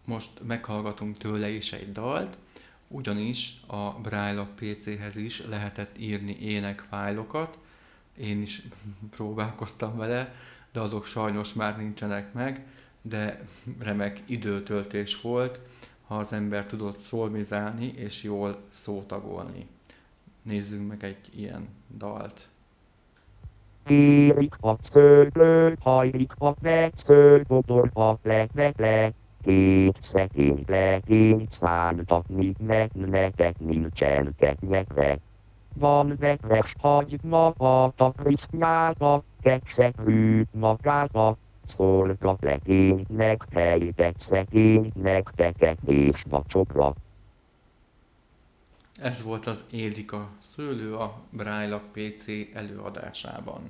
Most 0.06 0.29
meghallgatunk 0.44 1.18
tőle 1.18 1.50
is 1.50 1.74
egy 1.74 1.91
dalt, 1.91 2.38
ugyanis 2.88 3.60
a 3.68 3.89
Braille 3.89 4.48
PC-hez 4.56 5.15
is 5.15 5.46
lehetett 5.46 5.98
írni 5.98 6.38
énekfájlokat, 6.39 7.58
én 8.18 8.41
is 8.41 8.62
próbálkoztam 9.15 9.98
vele, 9.98 10.36
de 10.72 10.79
azok 10.79 11.06
sajnos 11.06 11.53
már 11.53 11.77
nincsenek 11.77 12.34
meg, 12.34 12.65
de 13.01 13.41
remek 13.79 14.22
időtöltés 14.25 15.22
volt, 15.22 15.60
ha 16.08 16.18
az 16.18 16.34
ember 16.34 16.65
tudott 16.65 17.00
szolmizálni 17.00 17.94
és 17.96 18.24
jól 18.24 18.58
szótagolni. 18.70 19.68
Nézzünk 20.41 20.88
meg 20.88 21.03
egy 21.03 21.39
ilyen 21.39 21.68
dalt. 21.98 22.48
Érik 23.88 24.56
a 24.62 24.75
szőlő, 24.82 25.77
hajlik 25.82 26.32
a 26.38 26.56
megsző, 26.62 27.46
bodor 27.48 27.89
a 27.94 28.18
leglek, 28.24 29.13
Két 29.44 29.98
szekély 30.01 30.63
legény 30.68 31.48
szántatni 31.51 32.53
meg 32.60 32.91
nektek 32.94 33.60
nincsen 33.60 34.36
kenyekre. 34.38 35.18
Van 35.74 36.18
nektek 36.20 36.75
hagyma 36.79 37.46
a 37.48 37.94
takrisznyába, 37.96 39.24
kekszek 39.41 40.01
hűt 40.06 40.48
magába, 40.53 41.38
szóltak 41.69 42.41
legénynek, 42.41 43.43
helytek 43.51 44.15
szegénynek, 44.19 45.31
teket 45.35 45.77
és 45.85 46.23
vacsokra. 46.29 46.95
Ez 49.01 49.23
volt 49.23 49.47
az 49.47 49.63
Édika 49.71 50.29
szőlő 50.39 50.95
a 50.95 51.21
Braille 51.29 51.81
PC 51.91 52.25
előadásában. 52.53 53.61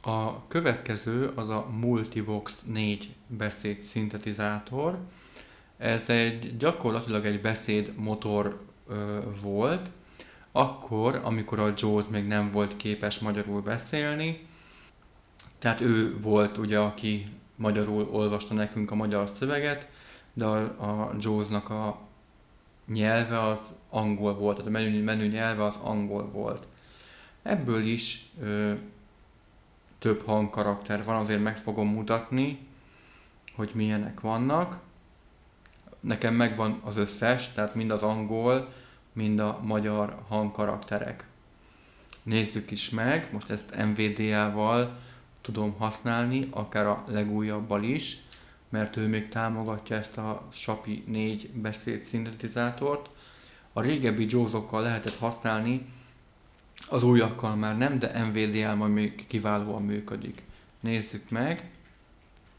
A 0.00 0.46
következő 0.46 1.32
az 1.34 1.48
a 1.48 1.66
Multivox 1.80 2.62
4 2.62 3.14
beszéd 3.26 3.82
szintetizátor. 3.82 4.98
Ez 5.76 6.10
egy 6.10 6.56
gyakorlatilag 6.56 7.26
egy 7.26 7.40
beszéd 7.40 7.92
motor 7.96 8.60
ö, 8.88 9.18
volt, 9.42 9.90
akkor, 10.52 11.20
amikor 11.24 11.58
a 11.58 11.72
Jaws 11.76 12.08
még 12.08 12.26
nem 12.26 12.50
volt 12.52 12.76
képes 12.76 13.18
magyarul 13.18 13.60
beszélni, 13.60 14.46
tehát 15.60 15.80
ő 15.80 16.20
volt 16.20 16.58
ugye, 16.58 16.78
aki 16.78 17.26
magyarul 17.56 18.08
olvasta 18.10 18.54
nekünk 18.54 18.90
a 18.90 18.94
magyar 18.94 19.28
szöveget, 19.28 19.88
de 20.32 20.44
a, 20.44 20.58
a 20.60 21.14
Jaws-nak 21.18 21.70
a 21.70 21.98
nyelve 22.86 23.42
az 23.42 23.60
angol 23.90 24.34
volt, 24.34 24.56
tehát 24.56 24.70
a 24.70 24.72
menü, 24.72 25.02
menü 25.02 25.26
nyelve 25.26 25.64
az 25.64 25.76
angol 25.82 26.30
volt. 26.30 26.66
Ebből 27.42 27.84
is 27.84 28.26
ö, 28.40 28.72
több 29.98 30.24
hangkarakter 30.24 31.04
van, 31.04 31.16
azért 31.16 31.42
meg 31.42 31.58
fogom 31.58 31.88
mutatni, 31.88 32.58
hogy 33.54 33.70
milyenek 33.74 34.20
vannak. 34.20 34.78
Nekem 36.00 36.34
megvan 36.34 36.80
az 36.84 36.96
összes, 36.96 37.52
tehát 37.52 37.74
mind 37.74 37.90
az 37.90 38.02
angol, 38.02 38.72
mind 39.12 39.38
a 39.38 39.60
magyar 39.62 40.18
hangkarakterek. 40.28 41.26
Nézzük 42.22 42.70
is 42.70 42.90
meg, 42.90 43.28
most 43.32 43.50
ezt 43.50 43.76
NVDA-val 43.76 44.98
tudom 45.40 45.74
használni, 45.78 46.48
akár 46.50 46.86
a 46.86 47.04
legújabbal 47.06 47.82
is, 47.82 48.16
mert 48.68 48.96
ő 48.96 49.06
még 49.06 49.28
támogatja 49.28 49.96
ezt 49.96 50.18
a 50.18 50.42
SAPI 50.52 51.04
4 51.06 51.50
beszéd 51.50 52.04
szintetizátort. 52.04 53.08
A 53.72 53.80
régebbi 53.80 54.26
Jaws-okkal 54.28 54.82
lehetett 54.82 55.18
használni, 55.18 55.86
az 56.88 57.02
újakkal 57.02 57.54
már 57.54 57.78
nem, 57.78 57.98
de 57.98 58.22
NVDA 58.22 58.74
majd 58.74 58.92
még 58.92 59.26
kiválóan 59.26 59.82
működik. 59.82 60.42
Nézzük 60.80 61.30
meg. 61.30 61.70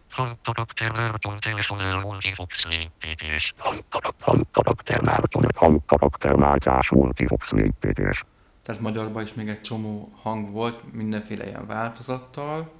Hangkarakterváltó 0.09 1.37
telefonál 1.39 1.99
multifox 1.99 2.63
lépítés. 2.63 3.53
Hangkarakterváltás 5.53 6.89
multifox 6.89 7.51
lépítés. 7.51 8.23
Tehát 8.63 8.81
magyarban 8.81 9.23
is 9.23 9.33
még 9.33 9.47
egy 9.47 9.61
csomó 9.61 10.11
hang 10.21 10.51
volt, 10.51 10.93
mindenféle 10.93 11.45
ilyen 11.45 11.67
változattal. 11.67 12.71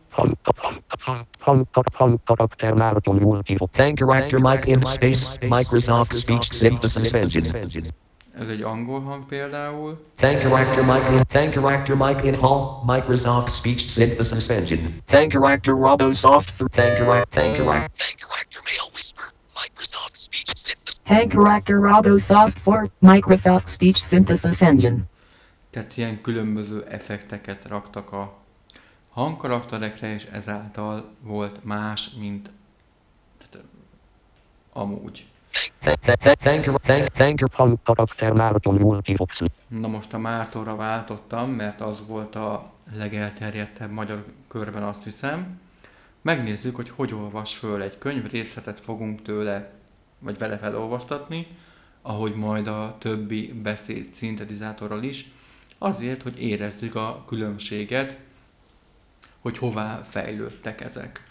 Thank 3.72 3.98
character 3.98 4.40
mic 4.40 4.66
in 4.66 4.82
space 4.82 5.38
Microsoft 5.48 6.14
Speech 6.18 6.54
Synthesis 6.54 7.12
Engine. 7.12 7.90
Ez 8.40 8.48
egy 8.48 8.62
angol 8.62 9.02
hang 9.02 9.26
például. 9.26 10.06
Thank 10.16 10.40
character 10.42 10.84
mic 10.84 11.10
in 11.10 11.22
Thank 11.28 11.54
character 11.54 11.96
mic 11.96 12.24
in 12.26 12.36
Hall 12.36 12.84
Microsoft 12.86 13.50
Speech 13.50 13.80
Synthesis 13.90 14.50
Engine. 14.50 15.02
Thank 15.06 15.32
character 15.32 15.74
RoboSoft 15.74 16.58
th- 16.58 16.72
Thank 16.72 16.98
character 16.98 17.42
Thank 17.42 17.56
character 17.58 18.62
Mail 18.64 18.88
Whisper 18.94 19.24
Microsoft 19.56 20.16
Speech 20.16 20.48
Synthesis 20.56 21.00
Hank 21.06 21.32
Character 21.32 21.80
RoboSoft 21.80 22.60
for 22.60 22.88
Microsoft 23.02 23.68
Speech 23.68 23.98
Synthesis 24.02 24.62
Engine. 24.62 25.08
Tehát 25.72 25.98
ilyen 25.98 26.22
különböző 26.22 26.86
effekteket 26.90 27.66
raktak 27.68 28.12
a 28.12 28.38
hangkarakterekre, 29.10 30.14
és 30.14 30.24
ezáltal 30.24 31.10
volt 31.22 31.64
más, 31.64 32.10
mint 32.20 32.50
tehát, 33.38 33.66
amúgy. 34.74 35.26
Na 39.68 39.88
most 39.88 40.14
a 40.14 40.18
Mártóra 40.18 40.76
váltottam, 40.76 41.52
mert 41.52 41.82
az 41.82 42.08
volt 42.08 42.36
a 42.36 42.72
legelterjedtebb 42.94 43.92
magyar 43.92 44.26
körben 44.48 44.84
azt 44.84 45.04
hiszem. 45.04 45.60
Megnézzük, 46.22 46.76
hogy 46.76 46.90
hogy 46.90 47.14
olvas 47.14 47.58
föl 47.58 47.82
egy 47.82 47.98
könyv, 47.98 48.32
részletet 48.32 48.80
fogunk 48.80 49.22
tőle, 49.22 49.72
vagy 50.20 50.38
vele 50.38 50.58
felolvastatni, 50.58 51.48
ahogy 52.02 52.36
majd 52.36 52.68
a 52.68 52.96
többi 53.00 53.54
beszéd 53.54 54.14
szintetizátorral 54.14 55.04
is, 55.04 55.32
azért, 55.84 56.22
hogy 56.22 56.42
érezzük 56.42 56.96
a 56.96 57.24
különbséget, 57.28 58.18
hogy 59.40 59.58
hová 59.58 60.02
fejlődtek 60.04 60.82
ezek. 60.82 61.24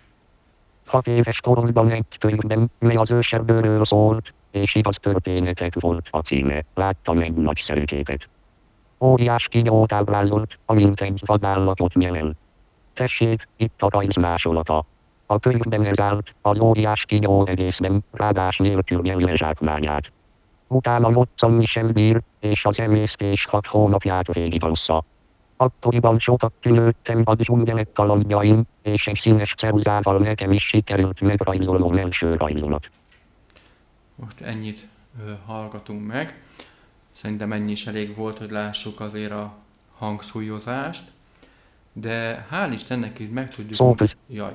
Hat 0.86 1.06
éves 1.06 1.40
koromban 1.40 1.90
egy 1.90 2.18
könyvben, 2.18 2.70
mely 2.78 2.96
az 2.96 3.10
ősebbőről 3.10 3.84
szólt, 3.84 4.32
és 4.50 4.74
igaz 4.74 4.96
történetek 5.00 5.80
volt 5.80 6.08
a 6.10 6.18
címe. 6.18 6.64
Láttam 6.74 7.18
egy 7.18 7.34
nagyszerű 7.34 7.84
képet. 7.84 8.28
Óriás 9.00 9.48
kinyót 9.48 9.92
ábrázolt, 9.92 10.58
amint 10.66 11.00
egy 11.00 11.22
vadállatot 11.24 11.94
nyelel. 11.94 12.34
Tessék, 12.94 13.48
itt 13.56 13.82
a 13.82 13.90
rajz 13.90 14.16
másolata. 14.16 14.84
A 15.26 15.38
könyvben 15.38 15.84
ez 15.84 15.98
állt, 15.98 16.34
az 16.42 16.60
óriás 16.60 17.04
kinyó 17.04 17.46
egészben, 17.46 18.04
rádás 18.12 18.56
nélkül 18.56 19.00
nyelje 19.00 19.36
zsákmányát. 19.36 20.12
Utána 20.72 21.09
moccanni 21.09 21.66
sem 21.66 21.92
bír, 21.92 22.22
és 22.40 22.64
az 22.64 22.78
emésztés 22.78 23.44
hat 23.44 23.66
hónapját 23.66 24.33
végigassza. 24.33 25.04
Akkoriban 25.56 26.18
sokat 26.18 26.52
külődtem 26.61 27.22
a 27.24 27.35
dzsungelek 27.35 27.92
kalandjaim, 27.92 28.62
és 28.83 29.06
egy 29.06 29.18
színes 29.20 29.54
ceruzával 29.54 30.18
nekem 30.18 30.52
is 30.52 30.62
sikerült 30.62 31.20
megrajzolnom 31.20 31.96
első 31.96 32.35
rajzolat. 32.35 32.90
Most 34.14 34.40
ennyit 34.40 34.87
ö, 35.26 35.33
hallgatunk 35.46 36.06
meg. 36.06 36.42
Szerintem 37.12 37.52
ennyi 37.52 37.72
is 37.72 37.87
elég 37.87 38.16
volt, 38.16 38.38
hogy 38.38 38.50
lássuk 38.50 39.00
azért 39.00 39.33
a 39.33 39.56
hangszúlyozást. 39.98 41.11
De 41.92 42.46
hál' 42.50 42.70
Istennek 42.72 43.18
így 43.18 43.30
meg 43.30 43.54
tudjuk... 43.54 44.00
Ez- 44.00 44.16
Jaj. 44.28 44.54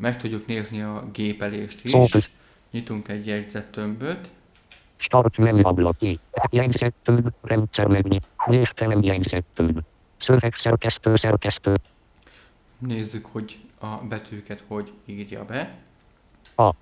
meg 0.00 0.16
tudjuk 0.16 0.46
nézni 0.46 0.82
a 0.82 1.04
gépelést 1.12 1.84
is. 1.84 1.90
Fókusz. 1.90 2.30
Nyitunk 2.70 3.08
egy 3.08 3.26
jegyzettömböt. 3.26 4.30
Start 4.96 5.38
ablaki. 5.38 6.20
Jegyzettömb, 6.50 7.28
rendszerlegni. 7.42 8.20
Névtelen 8.46 9.02
jegyzettömb. 9.02 9.80
Szövegszerkesztő 10.18 11.16
szerkesztő. 11.16 11.72
Nézzük, 12.78 13.26
hogy 13.26 13.58
a 13.80 13.96
betűket 13.96 14.64
hogy 14.68 14.92
írja 15.04 15.44
be. 15.44 15.78
A. 16.56 16.72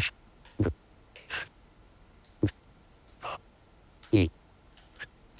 S. 0.00 0.12
D. 0.56 0.66
I. 4.10 4.30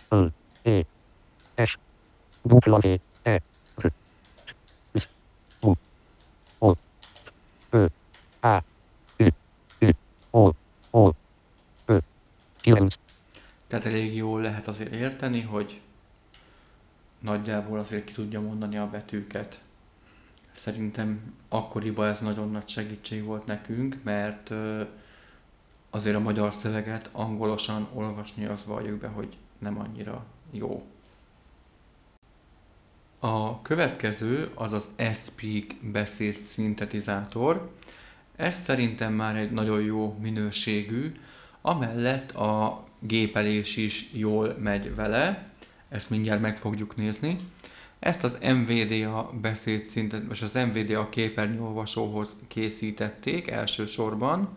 Ö. 0.09 0.27
E. 0.63 0.85
S. 1.65 1.79
V. 2.43 2.55
E. 3.23 3.41
R. 3.77 3.93
S. 4.95 5.09
U. 5.61 5.73
O. 6.59 6.75
Ö. 7.71 7.87
A. 8.41 8.63
Ü. 9.17 9.29
Ü. 9.79 9.91
O. 10.31 10.51
O. 10.91 11.11
Ö. 12.71 12.75
9. 12.75 12.95
Tehát 13.67 13.87
elég 13.87 14.15
jól 14.15 14.41
lehet 14.41 14.69
azért 14.69 14.95
érteni, 14.95 15.41
hogy 15.41 15.81
nagyjából 17.19 17.79
azért 17.79 18.05
ki 18.05 18.13
tudja 18.13 18.41
mondani 18.41 18.77
a 18.77 18.91
betűket. 18.91 19.61
Szerintem 20.53 21.35
akkoriban 21.49 22.09
ez 22.09 22.19
nagyon 22.19 22.51
nagy 22.51 22.69
segítség 22.69 23.25
volt 23.25 23.47
nekünk, 23.47 23.97
mert 24.03 24.53
azért 25.91 26.17
a 26.17 26.21
magyar 26.21 26.55
szöveget 26.55 27.09
angolosan 27.13 27.89
olvasni 27.95 28.45
az 28.45 28.65
valljuk 28.65 29.01
be, 29.01 29.09
hogy 29.09 29.37
nem 29.59 29.79
annyira 29.79 30.25
jó. 30.51 30.87
A 33.19 33.63
következő 33.63 34.51
az 34.55 34.73
az 34.73 34.89
Speak 34.97 35.75
beszéd 35.93 36.39
szintetizátor. 36.39 37.71
Ez 38.37 38.57
szerintem 38.57 39.13
már 39.13 39.37
egy 39.37 39.51
nagyon 39.51 39.81
jó 39.81 40.17
minőségű, 40.21 41.15
amellett 41.69 42.31
a 42.33 42.85
gépelés 43.01 43.77
is 43.77 44.09
jól 44.13 44.57
megy 44.59 44.95
vele, 44.95 45.51
ezt 45.89 46.11
mindjárt 46.11 46.41
meg 46.41 46.59
fogjuk 46.59 46.97
nézni. 46.97 47.37
Ezt 47.99 48.25
az 48.25 48.39
NVDA 48.41 49.31
beszédszintet, 49.41 50.27
vagy 50.27 50.39
az 50.43 50.53
NVDA 50.53 51.09
képernyőolvasóhoz 51.09 52.37
készítették 52.49 53.51
elsősorban, 53.51 54.49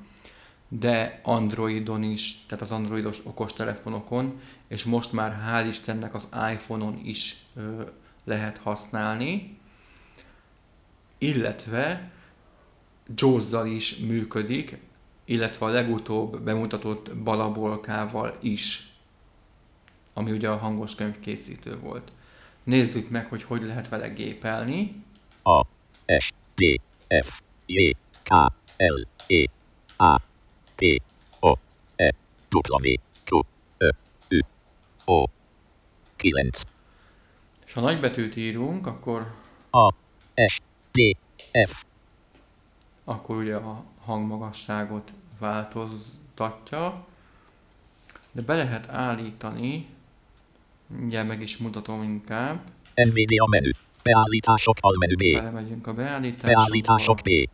de 0.68 1.20
Androidon 1.24 2.04
is, 2.04 2.46
tehát 2.48 2.64
az 2.64 2.72
androidos 2.72 3.20
okostelefonokon, 3.24 4.42
és 4.68 4.84
most 4.84 5.12
már 5.12 5.42
hál' 5.48 5.68
Istennek 5.68 6.14
az 6.14 6.28
iPhone-on 6.52 7.00
is 7.04 7.36
ö, 7.56 7.82
lehet 8.24 8.58
használni, 8.58 9.58
illetve 11.18 12.12
JAWS-zal 13.16 13.68
is 13.68 13.96
működik, 13.96 14.78
illetve 15.26 15.66
a 15.66 15.70
legutóbb 15.70 16.42
bemutatott 16.42 17.16
balabolkával 17.16 18.38
is, 18.40 18.90
ami 20.14 20.32
ugye 20.32 20.50
a 20.50 20.58
hangos 20.58 20.96
könyv 20.96 21.20
készítő 21.20 21.80
volt. 21.80 22.12
Nézzük 22.64 23.10
meg, 23.10 23.28
hogy 23.28 23.44
hogy 23.44 23.62
lehet 23.62 23.90
vele 23.90 24.08
gépelni. 24.08 25.04
A, 25.44 25.66
S, 26.18 26.32
D, 26.56 26.82
F, 27.24 27.42
J, 27.66 27.90
K, 28.24 28.30
L, 28.78 29.02
E, 29.28 29.50
A, 29.98 30.22
P, 30.76 31.02
O, 31.40 31.54
E, 31.96 32.14
W, 32.52 32.94
Q, 33.24 33.42
Ö, 33.78 33.90
Ü, 34.30 34.40
O, 35.06 35.26
9. 36.16 36.62
És 37.66 37.74
ha 37.74 37.82
nagybetűt 37.82 38.36
írunk, 38.36 38.88
akkor, 38.88 39.34
A, 39.72 39.94
S, 40.48 40.60
D, 40.92 41.18
F, 41.68 41.84
akkor 43.04 43.36
ugye 43.36 43.56
a 43.56 43.84
hangmagasságot 44.06 45.12
változtatja, 45.40 47.06
de 48.32 48.42
be 48.42 48.56
lehet 48.56 48.90
állítani, 48.90 49.88
mindjárt 50.88 51.28
meg 51.28 51.42
is 51.42 51.58
mutatom 51.58 52.04
inkább, 52.04 52.60
NVDA 52.96 53.48
menü. 53.50 53.72
Beállítások 54.04 54.76
almenü 54.80 55.16
B. 55.16 55.34
belemegyünk 55.34 55.88
a 55.88 55.94
beállításokba. 55.94 56.54
Beállítások 56.54 57.18
B. 57.24 57.50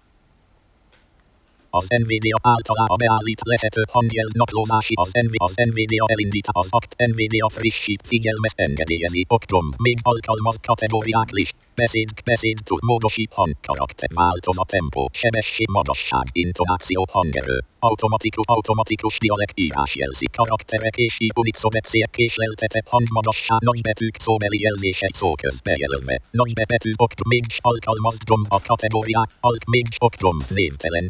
Az 1.70 1.86
NVDA 2.02 2.38
általában 2.42 2.98
beállít 2.98 3.42
lehető 3.44 3.82
hangjel 3.92 4.28
naplózási 4.36 4.94
az, 5.04 5.12
NV, 5.12 5.34
az 5.36 5.54
NVDA 5.70 6.06
elindít 6.14 6.48
az 6.52 6.68
akt 6.70 6.94
NVDA 6.98 7.50
frissít 7.50 8.02
figyelmet 8.08 8.54
engedélyezi. 8.56 9.26
Okrom 9.28 9.70
még 9.78 9.98
alkalmaz 10.02 10.58
kategóriák 10.68 11.30
list. 11.32 11.56
Beszéd 11.76 12.10
beszéd 12.26 12.58
tud 12.64 12.84
módosít 12.84 13.34
hang 13.34 13.56
karakter 13.68 14.10
változat 14.14 14.68
tempo 14.68 15.06
sebesség 15.12 15.68
magasság 15.70 16.26
intonáció 16.32 17.06
hangerő. 17.12 17.64
Automatikus 17.80 18.46
automatikus 18.48 19.18
dialekt 19.20 19.60
írás 19.60 19.96
jelzi. 19.96 20.26
Karakterek 20.38 20.96
és 20.96 21.18
szobetszék 21.52 22.10
késleltetett 22.10 22.88
hangmagasság 22.90 23.62
nagybetűk 23.62 24.16
szóbeli 24.20 24.62
jelzések 24.62 25.14
szóköz 25.14 25.62
bejelölve 25.62 26.22
nagybetű 26.32 26.92
okrom 26.98 27.28
még 27.30 27.44
alkalmaz 27.58 28.18
a 28.48 28.60
kategóriák. 28.62 29.30
Alt 29.40 29.66
még 29.66 29.86
okrom 29.98 30.38
névtelen 30.50 31.08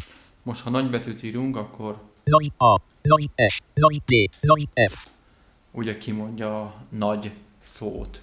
Most 0.48 0.62
ha 0.62 0.70
nagybetűt 0.70 1.22
írunk, 1.22 1.56
akkor 1.56 2.02
nagy 2.24 2.52
A, 2.56 2.80
nagy 3.02 3.30
S, 3.48 3.60
nagy 3.74 4.02
D, 4.06 4.30
nagy 4.40 4.68
F. 4.90 5.08
ugye 5.70 5.98
kimondja 5.98 6.60
a 6.60 6.74
nagy 6.88 7.32
szót. 7.64 8.22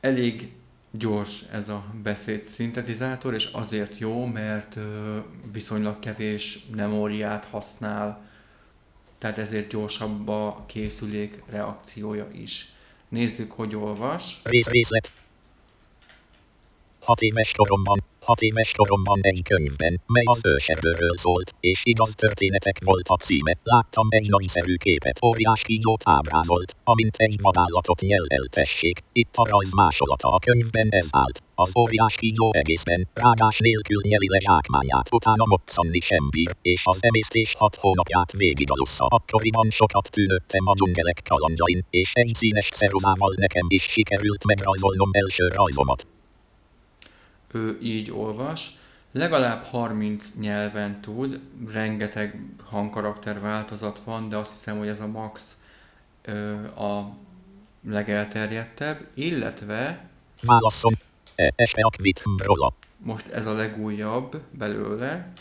Elég 0.00 0.52
gyors 0.90 1.42
ez 1.42 1.68
a 1.68 1.84
beszéd 2.02 2.44
szintetizátor, 2.44 3.34
és 3.34 3.44
azért 3.44 3.98
jó, 3.98 4.26
mert 4.26 4.76
viszonylag 5.52 5.98
kevés 5.98 6.66
memóriát 6.74 7.44
használ, 7.44 8.28
tehát 9.18 9.38
ezért 9.38 9.68
gyorsabb 9.68 10.28
a 10.28 10.64
készülék 10.66 11.42
reakciója 11.46 12.28
is. 12.32 12.72
Nézzük, 13.08 13.52
hogy 13.52 13.76
olvas. 13.76 14.40
Rész 14.44 14.66
részlet. 14.68 15.12
Hat 17.00 17.20
éves 17.20 17.52
koromban, 17.52 17.98
hat 18.24 18.40
egy 19.20 19.42
könyvben, 19.44 20.00
mely 20.06 20.24
az 20.24 20.40
őserdőről 20.46 21.16
szólt, 21.16 21.54
és 21.60 21.80
igaz 21.84 22.14
történetek 22.14 22.76
volt 22.84 23.08
a 23.08 23.16
címe. 23.16 23.56
Láttam 23.62 24.06
egy 24.10 24.28
nagyszerű 24.28 24.74
képet, 24.74 25.18
óriás 25.24 25.62
kígyót 25.62 26.02
ábrázolt, 26.04 26.76
amint 26.84 27.16
egy 27.16 27.36
vadállatot 27.42 28.00
nyeleltessék. 28.00 28.98
Itt 29.12 29.34
a 29.34 29.48
rajz 29.48 29.72
másolata 29.74 30.28
a 30.28 30.38
könyvben 30.38 30.88
ez 30.90 31.08
állt. 31.10 31.42
Az 31.54 31.72
óriás 31.76 32.14
kígyó 32.14 32.50
egészben, 32.54 33.08
rágás 33.14 33.58
nélkül 33.58 34.00
nyeli 34.08 34.28
le 34.28 34.38
zsákmányát, 34.38 35.08
utána 35.12 35.44
moccani 35.46 36.00
sem 36.00 36.28
bír, 36.30 36.56
és 36.62 36.82
az 36.84 36.98
emésztés 37.00 37.54
hat 37.54 37.76
hónapját 37.76 38.32
végigalussza. 38.32 39.06
Akkoriban 39.08 39.70
sokat 39.70 40.10
tűnődtem 40.10 40.66
a 40.66 40.74
dzsungelek 40.74 41.20
kalandjain, 41.28 41.84
és 41.90 42.10
egy 42.12 42.34
színes 42.34 42.68
ceruzával 42.68 43.34
nekem 43.36 43.66
is 43.68 43.82
sikerült 43.82 44.44
megrajzolnom 44.46 45.10
első 45.12 45.46
rajzomat. 45.48 46.06
Ő 47.52 47.78
így 47.82 48.10
olvas, 48.10 48.70
legalább 49.12 49.64
30 49.64 50.32
nyelven 50.40 51.00
tud, 51.00 51.40
rengeteg 51.72 52.44
hangkarakter 52.64 53.40
változat 53.40 54.00
van, 54.04 54.28
de 54.28 54.36
azt 54.36 54.52
hiszem, 54.52 54.78
hogy 54.78 54.88
ez 54.88 55.00
a 55.00 55.06
max 55.06 55.56
ö, 56.22 56.52
a 56.66 57.16
legelterjedtebb, 57.88 59.06
illetve 59.14 60.08
Válaszom. 60.42 60.92
E, 61.34 61.52
Este 61.56 61.80
akvit 61.82 62.22
róla. 62.36 62.72
most 62.98 63.26
ez 63.26 63.46
a 63.46 63.52
legújabb 63.54 64.40
belőle, 64.50 65.32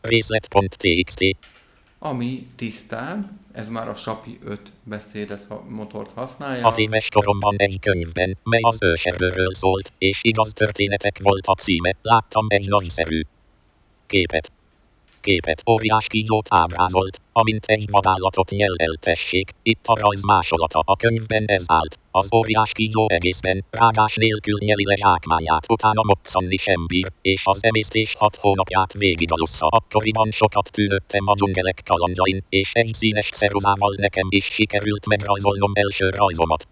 Részlet.txt. 0.00 1.36
ami 1.98 2.46
tisztább, 2.56 3.30
ez 3.54 3.68
már 3.68 3.88
a 3.88 3.94
SAPI 3.94 4.38
5 4.44 4.60
beszédet 4.82 5.44
ha- 5.48 5.64
motort 5.68 6.12
használja. 6.14 6.62
Hat 6.62 6.78
éves 6.78 7.08
koromban 7.08 7.54
egy 7.56 7.78
könyvben, 7.80 8.36
mely 8.42 8.60
az 8.62 8.78
őserdőről 8.82 9.54
szólt, 9.54 9.92
és 9.98 10.20
igaz 10.22 10.52
történetek 10.52 11.18
volt 11.22 11.46
a 11.46 11.54
címe, 11.54 11.96
láttam 12.02 12.46
egy 12.48 12.68
nagyszerű 12.68 13.22
képet. 14.06 14.52
Képet 15.24 15.62
óriás 15.70 16.06
kígyót 16.06 16.46
ábrázolt, 16.50 17.20
amint 17.32 17.64
egy 17.64 17.84
vadállatot 17.90 18.50
nyeleltessék. 18.50 19.50
Itt 19.62 19.84
a 19.86 19.98
rajz 19.98 20.24
másolata 20.24 20.82
a 20.84 20.96
könyvben 20.96 21.44
ez 21.46 21.64
állt. 21.66 21.98
Az 22.10 22.28
óriás 22.34 22.72
kígyó 22.72 23.06
egészben, 23.10 23.64
rágás 23.70 24.16
nélkül 24.16 24.58
nyeli 24.60 24.84
le 24.84 24.96
zsákmányát, 24.96 25.70
utána 25.72 26.02
moccani 26.02 26.56
sem 26.56 26.86
bír, 26.86 27.12
és 27.22 27.42
az 27.44 27.58
emésztés 27.60 28.14
hat 28.18 28.36
hónapját 28.36 28.92
végigalussza. 28.92 29.66
Akkoriban 29.66 30.30
sokat 30.30 30.70
tűnődtem 30.70 31.26
a 31.26 31.34
dzsungelek 31.34 31.80
kalandjain, 31.84 32.44
és 32.48 32.70
egy 32.72 32.94
színes 32.94 33.30
ceruzával 33.30 33.94
nekem 33.96 34.26
is 34.28 34.44
sikerült 34.44 35.06
megrajzolnom 35.06 35.72
első 35.74 36.08
rajzomat. 36.08 36.68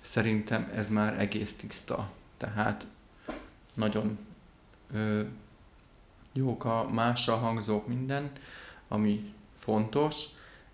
Szerintem 0.00 0.72
ez 0.76 0.88
már 0.88 1.20
egész 1.20 1.56
tiszta. 1.56 2.10
Tehát 2.38 2.86
nagyon 3.74 4.18
jók 6.34 6.64
a 6.64 6.88
másra 6.92 7.36
hangzók 7.36 7.86
minden, 7.86 8.30
ami 8.88 9.32
fontos, 9.58 10.24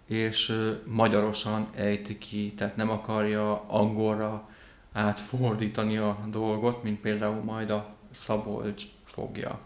és 0.07 0.53
magyarosan 0.85 1.69
ejti 1.75 2.19
ki, 2.19 2.53
tehát 2.57 2.77
nem 2.77 2.91
akarja 2.91 3.65
angolra 3.69 4.49
átfordítani 4.93 5.97
a 5.97 6.21
dolgot, 6.27 6.83
mint 6.83 7.01
például 7.01 7.43
majd 7.43 7.71
a 7.71 7.95
Szabolcs 8.13 8.85
fogja. 9.05 9.61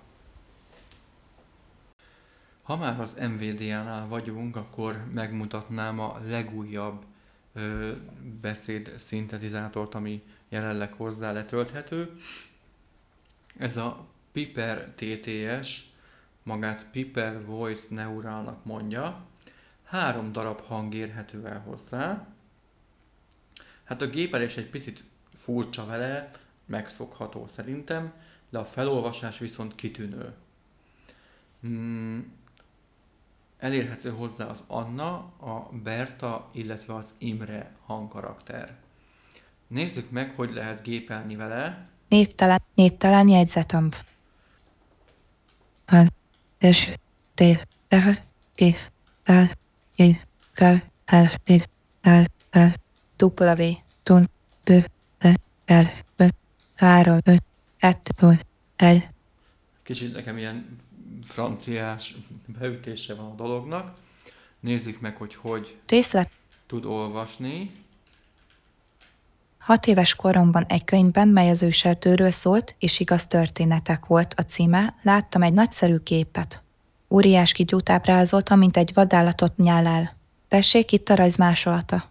Ha 2.63 2.77
már 2.77 3.01
az 3.01 3.21
MVDA-nál 3.21 4.09
vagyunk, 4.09 4.57
akkor 4.57 5.05
megmutatnám 5.13 6.01
a 6.01 6.19
legújabb 6.27 7.05
ö, 7.53 7.93
beszéd 8.41 8.95
szintetizátort, 8.99 9.95
ami 9.95 10.23
jelenleg 10.49 10.93
hozzá 10.93 11.33
letölthető. 11.33 12.21
Ez 13.59 13.77
a 13.77 14.07
Piper 14.35 14.93
TTS, 14.95 15.91
magát 16.43 16.87
Piper 16.91 17.45
Voice 17.45 17.87
Neuralnak 17.89 18.65
mondja. 18.65 19.27
Három 19.85 20.33
darab 20.33 20.61
hang 20.61 20.95
érhető 20.95 21.47
el 21.47 21.61
hozzá. 21.61 22.27
Hát 23.85 24.03
a 24.03 24.07
gépelés 24.07 24.57
egy 24.57 24.71
picit 24.71 25.05
furcsa 25.35 25.87
vele, 25.87 26.31
megszokható 26.67 27.47
szerintem, 27.49 28.13
de 28.51 28.59
a 28.59 28.65
felolvasás 28.65 29.39
viszont 29.39 29.75
kitűnő. 29.75 30.33
Hmm, 31.61 32.33
elérhető 33.59 34.11
hozzá 34.11 34.47
az 34.47 34.65
Anna, 34.67 35.15
a 35.39 35.71
Berta, 35.83 36.51
illetve 36.53 36.95
az 36.95 37.15
Imre 37.19 37.77
hangkarakter. 37.85 38.77
Nézzük 39.67 40.11
meg, 40.11 40.33
hogy 40.37 40.53
lehet 40.53 40.83
gépelni 40.83 41.37
vele. 41.37 41.89
Névtelen, 42.09 42.63
névtelen 42.75 43.29
jegyzetömb. 43.29 43.95
Fel, 45.87 46.13
és, 46.59 46.91
té, 47.35 47.61
te, 47.89 48.25
ki, 48.55 48.75
fel, 49.23 49.51
ki, 49.95 50.21
fel, 50.53 50.83
fel, 51.05 51.31
ki, 51.45 51.63
fel, 52.01 52.27
fel, 52.51 52.75
dupla 53.17 53.57
tun, 54.03 54.31
bő, 54.65 54.87
le, 55.19 55.35
fel, 55.65 55.93
bő, 56.17 56.29
három, 56.77 57.19
öt, 57.25 57.43
kettő, 57.79 58.41
el, 58.77 59.13
Kicsit 59.83 60.13
nekem 60.13 60.39
ilyen 60.39 60.79
franciás 61.25 62.15
beütése 62.59 63.15
van 63.15 63.31
a 63.31 63.35
dolognak. 63.35 63.97
Nézzük 64.61 65.01
meg, 65.01 65.17
hogy 65.17 65.35
hogy 65.35 65.77
részlet. 65.87 66.31
tud 66.67 66.85
olvasni. 66.85 67.71
Hat 69.65 69.87
éves 69.87 70.15
koromban 70.15 70.65
egy 70.69 70.85
könyvben, 70.85 71.29
mely 71.29 71.51
az 71.51 71.63
őserdőről 71.63 72.31
szólt, 72.31 72.75
és 72.79 73.01
igaz 73.01 73.27
történetek 73.27 74.07
volt 74.07 74.35
a 74.37 74.43
címe, 74.43 74.95
láttam 75.03 75.43
egy 75.43 75.53
nagyszerű 75.53 75.97
képet. 75.97 76.63
Óriás 77.11 77.53
kígyót 77.53 77.91
ábrázolta, 77.91 78.55
mint 78.55 78.77
egy 78.77 78.91
vadállatot 78.95 79.57
nyálál. 79.57 80.17
Tessék, 80.49 80.93
itt 80.93 81.09
a 81.09 81.15
rajz 81.15 81.37
másolata. 81.37 82.11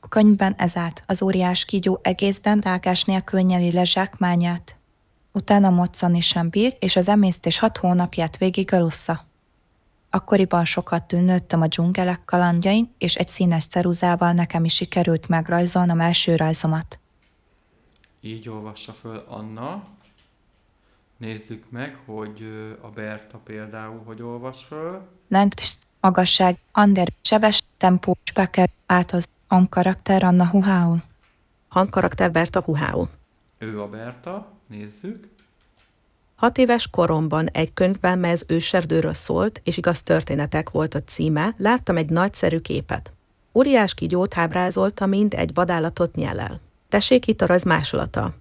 A 0.00 0.08
könyvben 0.08 0.54
ez 0.58 0.76
állt, 0.76 1.02
az 1.06 1.22
óriás 1.22 1.64
kígyó 1.64 2.00
egészben 2.02 2.58
rágás 2.58 3.04
nélkül 3.04 3.40
nyeli 3.40 3.72
le 3.72 3.84
zsákmányát. 3.84 4.76
Utána 5.32 5.70
moccani 5.70 6.20
sem 6.20 6.48
bír, 6.48 6.76
és 6.78 6.96
az 6.96 7.08
emésztés 7.08 7.58
hat 7.58 7.76
hónapját 7.76 8.36
végig 8.36 8.72
alussza. 8.72 9.26
Akkoriban 10.14 10.64
sokat 10.64 11.02
tűnődtem 11.02 11.60
a 11.60 11.66
dzsungelek 11.66 12.24
kalandjain, 12.24 12.94
és 12.98 13.14
egy 13.14 13.28
színes 13.28 13.66
ceruzával 13.66 14.32
nekem 14.32 14.64
is 14.64 14.74
sikerült 14.74 15.28
megrajzolnom 15.28 16.00
első 16.00 16.36
rajzomat. 16.36 16.98
Így 18.20 18.48
olvassa 18.48 18.92
föl 18.92 19.24
Anna. 19.28 19.84
Nézzük 21.16 21.64
meg, 21.70 21.96
hogy 22.04 22.44
a 22.80 22.88
Berta 22.88 23.38
például 23.38 24.02
hogy 24.04 24.22
olvas 24.22 24.64
föl. 24.64 25.08
Lent, 25.28 25.60
magasság, 26.00 26.58
ander, 26.72 27.12
sebes, 27.22 27.62
tempó, 27.76 28.16
speker, 28.24 28.70
átoz, 28.86 29.28
karakter, 29.68 30.22
Anna 30.22 30.46
Huháu. 30.46 30.96
Hangkarakter 31.68 32.30
Berta 32.30 32.60
Huháu. 32.62 33.06
Ő 33.58 33.80
a 33.80 33.88
Berta, 33.88 34.52
nézzük. 34.66 35.31
Hat 36.42 36.58
éves 36.58 36.88
koromban 36.90 37.48
egy 37.48 37.72
könyvben, 37.72 38.18
mely 38.18 38.30
az 38.30 38.44
őserdőről 38.48 39.14
szólt, 39.14 39.60
és 39.64 39.76
igaz 39.76 40.02
történetek 40.02 40.70
volt 40.70 40.94
a 40.94 41.02
címe, 41.02 41.54
láttam 41.58 41.96
egy 41.96 42.10
nagyszerű 42.10 42.58
képet. 42.58 43.12
Óriás 43.54 43.94
kígyót 43.94 44.38
ábrázolta, 44.38 45.06
mint 45.06 45.34
egy 45.34 45.54
vadállatot 45.54 46.14
nyelel. 46.14 46.60
Tessék 46.88 47.26
itt 47.26 47.40
a 47.40 47.46
rajz 47.46 47.62
másolata. 47.62 48.34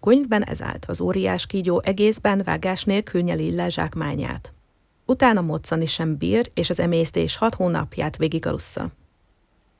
Könyvben 0.00 0.42
ez 0.42 0.62
állt, 0.62 0.84
az 0.88 1.00
óriás 1.00 1.46
kígyó 1.46 1.80
egészben 1.84 2.42
vágás 2.44 2.84
nélkül 2.84 3.20
nyeli 3.20 3.54
le 3.54 3.68
zsákmányát. 3.68 4.52
Utána 5.06 5.40
moccani 5.40 5.86
sem 5.86 6.16
bír, 6.16 6.50
és 6.54 6.70
az 6.70 6.80
emésztés 6.80 7.36
hat 7.36 7.54
hónapját 7.54 8.16
végig 8.16 8.46
alussza. 8.46 8.88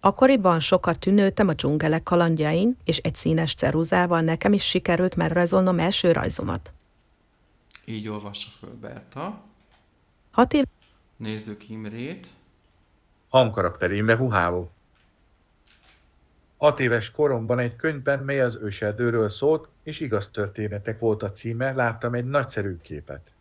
Akkoriban 0.01 0.61
sokat 0.61 0.99
tűnődtem 0.99 1.49
a 1.49 1.53
dzsungelek 1.53 2.03
kalandjain, 2.03 2.77
és 2.85 2.99
egy 2.99 3.15
színes 3.15 3.55
ceruzával 3.55 4.21
nekem 4.21 4.53
is 4.53 4.65
sikerült 4.65 5.17
megrajzolnom 5.17 5.79
első 5.79 6.13
rajzomat. 6.13 6.73
Így 7.85 8.09
olvassa 8.09 8.51
föl 8.59 8.75
Berta. 8.81 9.41
Hat 10.31 10.53
év 10.53 10.65
Nézzük 11.17 11.69
Imrét. 11.69 12.27
Hangkarakter 13.29 13.91
Imre 13.91 14.17
Huhávó. 14.17 14.71
Hat 16.57 16.81
éves 16.81 17.11
koromban 17.11 17.59
egy 17.59 17.77
könyvben, 17.77 18.19
mely 18.19 18.41
az 18.41 18.59
őserdőről 18.63 19.29
szólt, 19.29 19.69
és 19.83 20.01
igaz 20.01 20.31
történetek 20.31 20.99
volt 20.99 21.23
a 21.23 21.31
címe, 21.31 21.73
láttam 21.73 22.15
egy 22.15 22.25
nagyszerű 22.25 22.77
képet. 22.83 23.33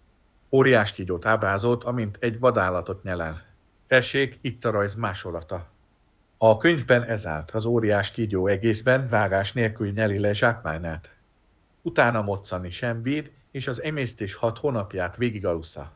Óriás 0.52 0.92
kígyót 0.92 1.26
ábrázolt, 1.26 1.84
amint 1.84 2.18
egy 2.20 2.40
vadállatot 2.40 3.04
nyelel. 3.04 3.46
Tessék, 3.88 4.38
itt 4.42 4.66
a 4.66 4.72
rajz 4.72 4.96
másolata. 4.96 5.68
A 6.38 6.58
könyvben 6.58 7.04
ez 7.04 7.26
állt, 7.26 7.52
az 7.52 7.66
óriás 7.66 8.12
kígyó 8.12 8.48
egészben 8.48 9.10
vágás 9.10 9.54
nélkül 9.54 9.92
nyeli 9.92 10.20
le 10.20 10.34
zsákmányát. 10.34 11.16
Utána 11.82 12.22
moccani 12.22 12.70
sem 12.70 13.02
bír, 13.02 13.32
és 13.54 13.68
az 13.68 13.82
emésztés 13.82 14.34
hat 14.34 14.58
hónapját 14.58 15.18
végig 15.18 15.46
alussza. 15.46 15.92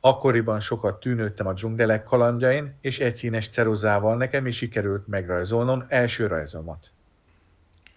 Akkoriban 0.00 0.60
sokat 0.60 1.00
tűnődtem 1.00 1.46
a 1.46 1.52
dzsungelek 1.52 2.04
kalandjain, 2.04 2.74
és 2.80 2.98
egy 2.98 3.16
színes 3.16 3.48
ceruzával 3.48 4.16
nekem 4.16 4.46
is 4.46 4.56
sikerült 4.56 5.06
megrajzolnom 5.06 5.84
első 5.88 6.26
rajzomat. 6.26 6.90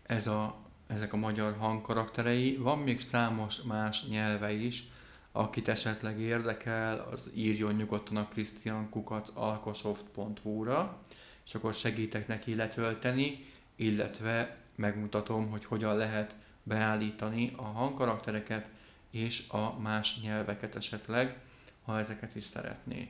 Ez 0.06 0.28
a, 0.28 0.56
ezek 0.88 1.14
a 1.14 1.18
magyar 1.18 1.56
hangkarakterei. 1.58 2.58
Van 2.58 2.80
még 2.80 3.02
számos 3.02 3.62
más 3.62 4.08
nyelve 4.08 4.52
is, 4.52 4.90
akit 5.32 5.68
esetleg 5.68 6.20
érdekel, 6.20 7.08
az 7.12 7.32
írjon 7.36 7.74
nyugodtan 7.74 8.18
a 8.18 8.28
christiankukac.alkosoft.hu-ra, 8.28 10.98
és 11.46 11.56
akkor 11.56 11.74
segítek 11.74 12.28
neki 12.28 12.56
letölteni, 12.56 13.46
illetve 13.76 14.58
megmutatom, 14.76 15.50
hogy 15.50 15.66
hogyan 15.66 15.96
lehet 15.96 16.36
beállítani 16.63 17.54
a 17.56 17.63
hangkaraktereket 17.63 18.65
és 19.12 19.43
a 19.47 19.80
más 19.80 20.19
nyelveket 20.21 20.76
esetleg, 20.76 21.38
ha 21.86 22.00
ezeket 22.00 22.36
is 22.36 22.45
szeretné. 22.45 23.10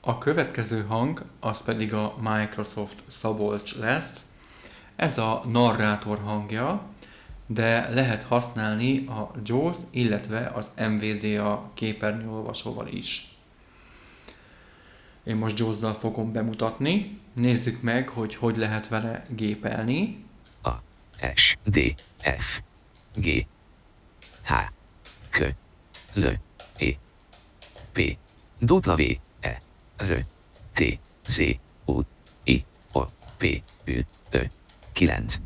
A 0.00 0.18
következő 0.18 0.84
hang 0.84 1.22
az 1.40 1.62
pedig 1.62 1.94
a 1.94 2.14
Microsoft 2.20 3.02
Szabolcs 3.08 3.76
lesz. 3.76 4.24
Ez 4.96 5.18
a 5.18 5.42
narrátor 5.46 6.18
hangja, 6.18 6.82
de 7.46 7.88
lehet 7.88 8.22
használni 8.22 9.06
a 9.06 9.30
JAWS, 9.44 9.76
illetve 9.90 10.46
az 10.54 10.70
NVDA 10.76 11.70
képernyőolvasóval 11.74 12.86
is. 12.86 13.28
Én 15.24 15.36
most 15.36 15.58
JAWS-zal 15.58 15.94
fogom 15.94 16.32
bemutatni. 16.32 17.18
Nézzük 17.32 17.82
meg, 17.82 18.08
hogy 18.08 18.34
hogy 18.34 18.56
lehet 18.56 18.88
vele 18.88 19.26
gépelni. 19.28 20.24
S, 21.20 21.56
D, 21.64 21.94
F, 22.22 22.62
G, 23.14 23.46
H, 24.44 24.52
K, 25.30 25.54
L, 26.14 26.24
E, 26.78 26.96
P, 27.92 28.18
W, 28.58 29.20
E, 29.40 29.60
R, 29.96 30.24
T, 30.74 31.00
C, 31.22 31.60
U, 31.84 32.02
I, 32.44 32.64
O, 32.92 33.06
P, 33.36 33.62
Ü, 33.84 34.00
Ö, 34.30 34.42
9. 34.92 35.40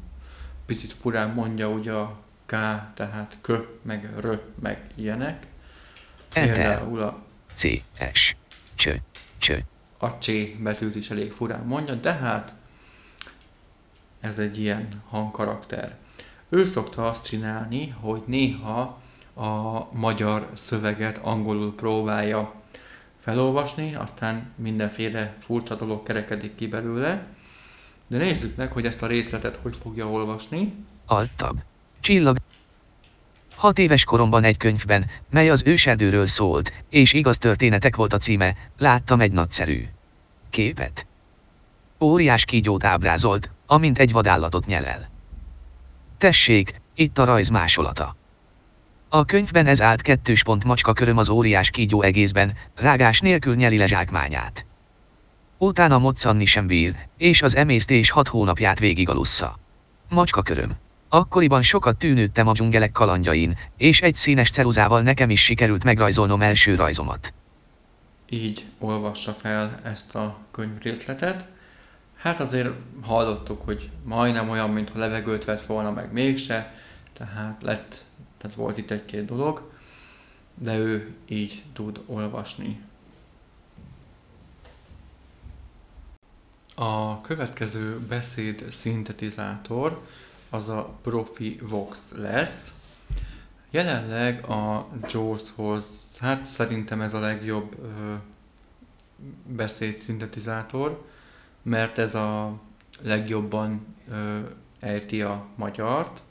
Picit 0.66 0.92
furán 0.92 1.30
mondja 1.30 1.68
ugye 1.68 1.92
a 1.92 2.22
K, 2.46 2.50
tehát 2.94 3.38
K, 3.40 3.52
meg 3.82 4.10
R, 4.20 4.40
meg 4.60 4.90
ilyenek. 4.94 5.46
Például 6.32 7.02
a, 7.02 7.22
C, 7.54 7.82
S, 8.12 8.37
Cs, 8.76 8.88
Cs, 9.38 9.50
a 9.98 10.06
C 10.06 10.26
betűt 10.58 10.94
is 10.96 11.10
elég 11.10 11.32
furán 11.32 11.64
mondja, 11.64 11.94
de 11.94 12.12
hát 12.12 12.52
ez 14.24 14.38
egy 14.38 14.60
ilyen 14.60 15.02
hangkarakter. 15.08 15.96
Ő 16.48 16.64
szokta 16.64 17.06
azt 17.06 17.24
csinálni, 17.24 17.94
hogy 18.00 18.22
néha 18.26 19.00
a 19.34 19.87
magyar 19.92 20.50
szöveget 20.54 21.18
angolul 21.22 21.74
próbálja 21.74 22.52
felolvasni, 23.18 23.94
aztán 23.94 24.52
mindenféle 24.56 25.34
furcsa 25.38 25.74
dolog 25.74 26.02
kerekedik 26.02 26.54
ki 26.54 26.66
belőle. 26.66 27.26
De 28.06 28.18
nézzük 28.18 28.56
meg, 28.56 28.72
hogy 28.72 28.87
ezt 28.87 29.02
a 29.02 29.06
részletet 29.06 29.58
hogy 29.62 29.76
fogja 29.82 30.10
olvasni. 30.10 30.74
Alt-tab. 31.06 31.58
Csillag. 32.00 32.37
Hat 33.54 33.78
éves 33.78 34.04
koromban 34.04 34.44
egy 34.44 34.56
könyvben, 34.56 35.06
mely 35.30 35.50
az 35.50 35.62
őserdőről 35.66 36.26
szólt, 36.26 36.72
és 36.88 37.12
igaz 37.12 37.38
történetek 37.38 37.96
volt 37.96 38.12
a 38.12 38.18
címe, 38.18 38.56
láttam 38.78 39.20
egy 39.20 39.32
nagyszerű 39.32 39.88
képet. 40.50 41.06
Óriás 42.00 42.44
kígyót 42.44 42.84
ábrázolt, 42.84 43.50
amint 43.74 43.98
egy 43.98 44.12
vadállatot 44.12 44.66
nyelel. 44.66 45.10
Tessék, 46.18 46.80
itt 46.94 47.18
a 47.18 47.24
rajz 47.24 47.48
másolata. 47.48 48.16
A 49.08 49.24
könyvben 49.24 49.66
ez 49.66 49.82
állt 49.82 50.02
kettős 50.02 50.42
pont 50.42 50.64
macska 50.64 50.92
köröm 50.92 51.16
az 51.16 51.28
óriás 51.28 51.70
kígyó 51.70 52.02
egészben, 52.02 52.54
rágás 52.74 53.20
nélkül 53.20 53.54
nyeli 53.54 53.76
le 53.76 53.87
zsákmányát. 53.87 54.66
Utána 55.58 55.98
moccanni 55.98 56.44
sem 56.44 56.66
bír, 56.66 56.94
és 57.16 57.42
az 57.42 57.56
emésztés 57.56 58.10
hat 58.10 58.28
hónapját 58.28 58.78
végig 58.78 59.08
alussza. 59.08 59.58
Macska 60.08 60.42
köröm. 60.42 60.72
Akkoriban 61.08 61.62
sokat 61.62 61.96
tűnődtem 61.96 62.46
a 62.46 62.52
dzsungelek 62.52 62.92
kalandjain, 62.92 63.58
és 63.76 64.02
egy 64.02 64.14
színes 64.14 64.50
ceruzával 64.50 65.02
nekem 65.02 65.30
is 65.30 65.44
sikerült 65.44 65.84
megrajzolnom 65.84 66.42
első 66.42 66.74
rajzomat. 66.74 67.34
Így 68.28 68.64
olvassa 68.78 69.32
fel 69.32 69.80
ezt 69.84 70.14
a 70.14 70.38
könyvrészletet. 70.50 71.54
Hát 72.24 72.40
azért 72.40 72.70
hallottuk, 73.02 73.62
hogy 73.62 73.90
majdnem 74.04 74.48
olyan, 74.48 74.70
mintha 74.70 74.98
levegőt 74.98 75.44
vett 75.44 75.66
volna, 75.66 75.90
meg 75.90 76.12
mégse, 76.12 76.74
tehát 77.12 77.62
lett, 77.62 78.04
tehát 78.38 78.56
volt 78.56 78.78
itt 78.78 78.90
egy-két 78.90 79.24
dolog, 79.24 79.70
de 80.54 80.76
ő 80.76 81.14
így 81.28 81.64
tud 81.72 82.00
olvasni. 82.06 82.80
A 86.74 87.20
következő 87.20 87.98
beszéd 87.98 88.64
szintetizátor 88.70 90.02
az 90.50 90.68
a 90.68 90.98
Profi 91.02 91.58
Vox 91.62 92.12
lesz. 92.16 92.78
Jelenleg 93.70 94.44
a 94.44 94.88
JAWS-hoz, 95.12 95.87
hát 96.20 96.46
szerintem 96.46 97.00
ez 97.00 97.14
a 97.14 97.20
legjobb 97.20 97.76
ö, 97.82 98.14
beszéd 99.46 99.98
szintetizátor, 99.98 101.12
mert 101.64 101.98
ez 101.98 102.14
a 102.14 102.61
legjobban 103.00 103.87
ö, 104.09 104.38
ejti 104.81 105.22
a 105.22 105.46
magyart, 105.57 106.22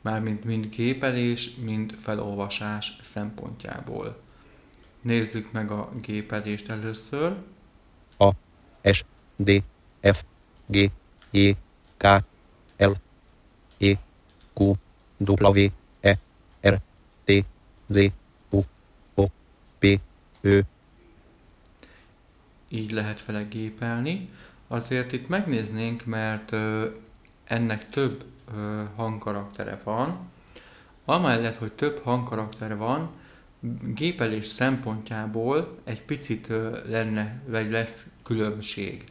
mármint 0.00 0.44
mind 0.44 0.66
gépelés, 0.68 1.54
mind 1.54 1.92
felolvasás 2.02 2.96
szempontjából. 3.02 4.20
Nézzük 5.00 5.52
meg 5.52 5.70
a 5.70 5.90
gépelést 6.00 6.68
először. 6.68 7.36
A, 8.18 8.30
S, 8.92 9.04
D, 9.36 9.62
F, 10.00 10.22
G, 10.66 10.90
J, 11.30 11.50
K, 11.96 12.06
L, 12.76 12.92
E, 13.78 13.94
Q, 14.54 14.72
W, 15.18 15.66
E, 16.00 16.18
R, 16.60 16.80
T, 17.24 17.44
Z, 17.86 17.98
U, 18.50 18.60
O, 19.14 19.26
P, 19.78 20.00
Ö. 20.40 20.58
Így 22.68 22.90
lehet 22.90 23.24
vele 23.24 23.42
gépelni. 23.42 24.28
Azért 24.68 25.12
itt 25.12 25.28
megnéznénk, 25.28 26.04
mert 26.04 26.52
ö, 26.52 26.86
ennek 27.44 27.88
több 27.88 28.24
ö, 28.56 28.82
hangkaraktere 28.96 29.80
van. 29.84 30.18
Amellett, 31.04 31.56
hogy 31.56 31.72
több 31.72 32.00
hangkaraktere 32.02 32.74
van, 32.74 33.10
gépelés 33.94 34.46
szempontjából 34.46 35.78
egy 35.84 36.02
picit 36.02 36.48
ö, 36.48 36.78
lenne, 36.88 37.42
vagy 37.46 37.70
lesz 37.70 38.06
különbség. 38.22 39.04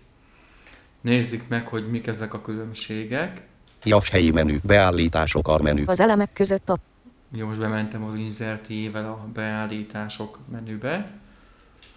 Nézzük 1.01 1.47
meg, 1.47 1.67
hogy 1.67 1.89
mik 1.89 2.07
ezek 2.07 2.33
a 2.33 2.41
különbségek. 2.41 3.41
Javs 3.83 4.09
helyi 4.09 4.31
menü, 4.31 4.57
beállítások 4.63 5.47
a 5.47 5.61
menü. 5.61 5.83
Az 5.85 5.99
elemek 5.99 6.33
között 6.33 6.69
a 6.69 6.77
Jó, 7.31 7.47
most 7.47 7.59
bementem 7.59 8.03
az 8.03 8.15
insert 8.15 8.69
ével 8.69 9.05
a 9.05 9.27
beállítások 9.33 10.39
menübe. 10.51 11.11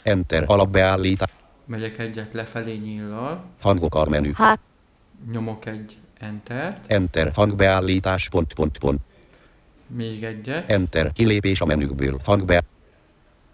Enter 0.02 0.44
alapbeállítás. 0.46 1.30
Megyek 1.70 1.98
egyet 1.98 2.32
lefelé 2.32 2.76
nyíllal, 2.76 3.44
Hangok 3.60 3.94
a 3.94 4.08
menü. 4.08 4.32
H, 4.32 4.42
nyomok 5.30 5.66
egy 5.66 5.96
Entert, 6.18 6.90
Enter 6.90 7.32
hangbeállítás 7.34 8.28
pont 8.28 8.52
pont 8.52 8.78
pont. 8.78 9.00
még 9.86 10.24
egyet, 10.24 10.70
Enter 10.70 11.12
kilépés 11.12 11.60
a 11.60 11.64
menükből. 11.64 12.20
Hangbe. 12.24 12.62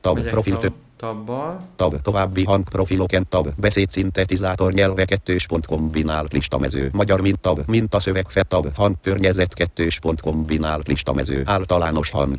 Tab 0.00 0.16
megyek 0.16 0.30
profil 0.30 0.58
tab, 0.58 0.72
tabbal, 0.96 1.66
Tab 1.76 2.02
további 2.02 2.44
hangprofiloken 2.44 3.28
tab 3.28 3.48
beszédszintetizátor 3.56 4.72
nyelve 4.72 5.04
kettős 5.04 5.46
pont 5.46 5.66
kombinált 5.66 6.32
listamező 6.32 6.90
magyar 6.92 7.20
mint 7.20 7.40
tab 7.40 7.60
mintaszöveg 7.66 8.28
fe 8.28 8.42
tab 8.42 8.74
hangkörnyezet 8.74 9.54
kettős 9.54 9.98
pont 9.98 10.20
kombinált 10.20 10.86
listamező 10.86 11.42
általános 11.44 12.10
hang 12.10 12.38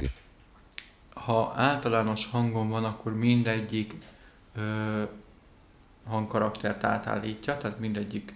ha 1.14 1.54
általános 1.56 2.28
hangon 2.32 2.70
van, 2.70 2.84
akkor 2.84 3.16
mindegyik 3.16 3.96
ö, 4.56 5.02
hangkaraktert 6.08 6.84
átállítja, 6.84 7.58
tehát 7.58 7.80
mindegyik 7.80 8.34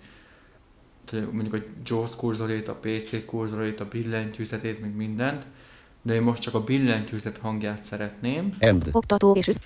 tehát 1.05 1.31
mondjuk 1.31 1.53
a 1.53 1.57
JAWS 1.85 2.15
kurzorét, 2.15 2.67
a 2.67 2.79
PC 2.81 3.25
kurzorét, 3.25 3.79
a 3.79 3.87
billentyűzetét, 3.87 4.81
meg 4.81 4.95
mindent, 4.95 5.45
de 6.01 6.13
én 6.13 6.21
most 6.21 6.41
csak 6.41 6.53
a 6.53 6.63
billentyűzet 6.63 7.37
hangját 7.37 7.81
szeretném. 7.81 8.55
end 8.59 8.89
oktató 8.91 9.33
és 9.35 9.47
üz, 9.47 9.57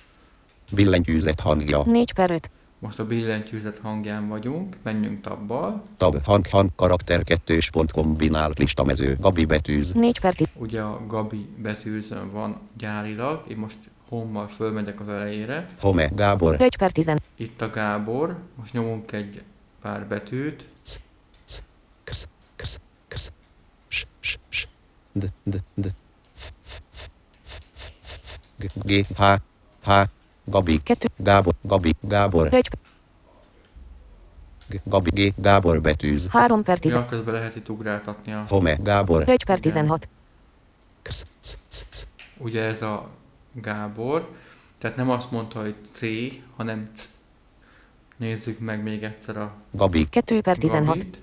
billentyűzet 0.72 1.40
hangja 1.40 1.82
4 1.84 2.12
per 2.12 2.30
5, 2.30 2.50
Most 2.78 2.98
a 2.98 3.06
billentyűzet 3.06 3.78
hangján 3.78 4.28
vagyunk, 4.28 4.76
menjünk 4.82 5.20
tabbal. 5.20 5.82
tab 5.96 6.24
hang 6.24 6.46
hang 6.46 6.70
karakter 6.76 7.24
kettős 7.24 7.70
pont 7.70 7.92
kombinált 7.92 8.58
listamező 8.58 9.16
Gabi 9.20 9.44
betűz 9.44 9.92
4 9.92 10.20
per 10.20 10.34
10, 10.34 10.48
Ugye 10.54 10.80
a 10.80 11.06
Gabi 11.06 11.48
betűzön 11.62 12.32
van 12.32 12.60
gyárilag, 12.78 13.44
én 13.48 13.56
most 13.56 13.76
hommal 14.08 14.48
fölmegyek 14.48 15.00
az 15.00 15.08
elejére. 15.08 15.68
Home 15.80 16.08
Gábor. 16.14 16.62
1 16.62 16.76
per 16.76 16.92
10, 16.92 17.12
Itt 17.34 17.60
a 17.60 17.70
Gábor, 17.70 18.36
most 18.54 18.72
nyomunk 18.72 19.12
egy 19.12 19.42
pár 19.80 20.06
betűt, 20.06 20.68
ksz 22.04 22.28
ksz 22.56 22.80
ksz 23.06 23.32
s 23.88 24.06
s 24.20 24.38
s 24.48 24.68
d 25.12 25.24
d 25.42 25.56
d. 25.74 25.86
F 26.36 26.50
f 26.64 26.80
f 26.92 27.08
f 27.44 27.60
f 28.02 28.18
f 28.22 28.38
g 28.56 28.70
g 28.84 29.06
h 29.16 29.22
h 29.84 29.90
Gabi. 30.44 30.80
2, 30.82 31.08
Gábor 31.16 31.54
Gabi 31.62 31.94
Gábor. 32.00 32.54
1, 32.54 32.68
G- 34.68 34.80
Gabi 34.84 35.10
G 35.10 35.34
Gábor 35.36 35.80
betűz. 35.80 36.28
3 36.30 36.62
per 36.62 36.78
10, 36.78 36.92
ja, 36.92 37.06
közben 37.06 37.34
lehet 37.34 37.56
itt 37.56 37.68
ugráltatni 37.68 38.32
a... 38.32 38.44
Home 38.48 38.76
Gábor. 38.82 39.28
1 39.28 39.44
per 39.44 39.60
16, 39.60 40.08
ksz 41.02 41.26
sz 41.40 41.58
sz 41.68 41.86
sz 41.88 42.06
Ugye 42.38 42.62
ez 42.62 42.82
a 42.82 43.08
Gábor, 43.62 44.30
tehát 44.78 44.96
nem 44.96 45.10
azt 45.10 45.30
mondta, 45.30 45.60
hogy 45.60 45.74
C, 45.92 46.00
hanem 46.56 46.90
C. 46.94 47.14
Nézzük 48.16 48.58
meg 48.58 48.82
még 48.82 49.02
egyszer 49.02 49.36
a 49.36 49.54
2 50.10 50.40
per 50.40 50.56
16, 50.56 50.86
Gabit. 50.86 51.20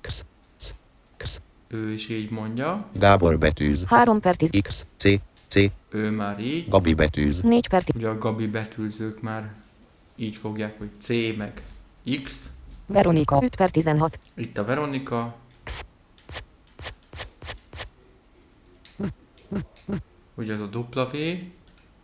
ksz 0.00 0.24
sz 0.56 0.74
ksz 1.16 1.40
Ő 1.68 1.92
is 1.92 2.08
így 2.08 2.30
mondja, 2.30 2.86
Gábor 2.92 3.38
betűz. 3.38 3.84
3 3.84 4.20
per 4.20 4.36
10, 4.36 4.50
X 4.62 4.86
C 4.96 5.08
C. 5.54 5.70
Ő 5.90 6.10
már 6.10 6.40
így. 6.40 6.68
Gabi 6.68 6.94
betűz. 6.94 7.40
4 7.40 7.68
per 7.68 7.82
10, 7.82 7.94
Ugye 7.96 8.08
a 8.08 8.18
Gabi 8.18 8.46
betűzők 8.46 9.22
már 9.22 9.52
így 10.16 10.36
fogják, 10.36 10.78
hogy 10.78 10.90
C 10.98 11.08
meg 11.36 11.62
X. 12.24 12.50
Veronika, 12.86 13.38
5 13.42 13.56
per 13.56 13.70
16, 13.70 14.18
Itt 14.34 14.58
a 14.58 14.64
Veronika. 14.64 15.36
Ugye 20.34 20.52
az 20.52 20.60
a 20.60 20.66
dupla 20.66 21.04
V. 21.04 21.16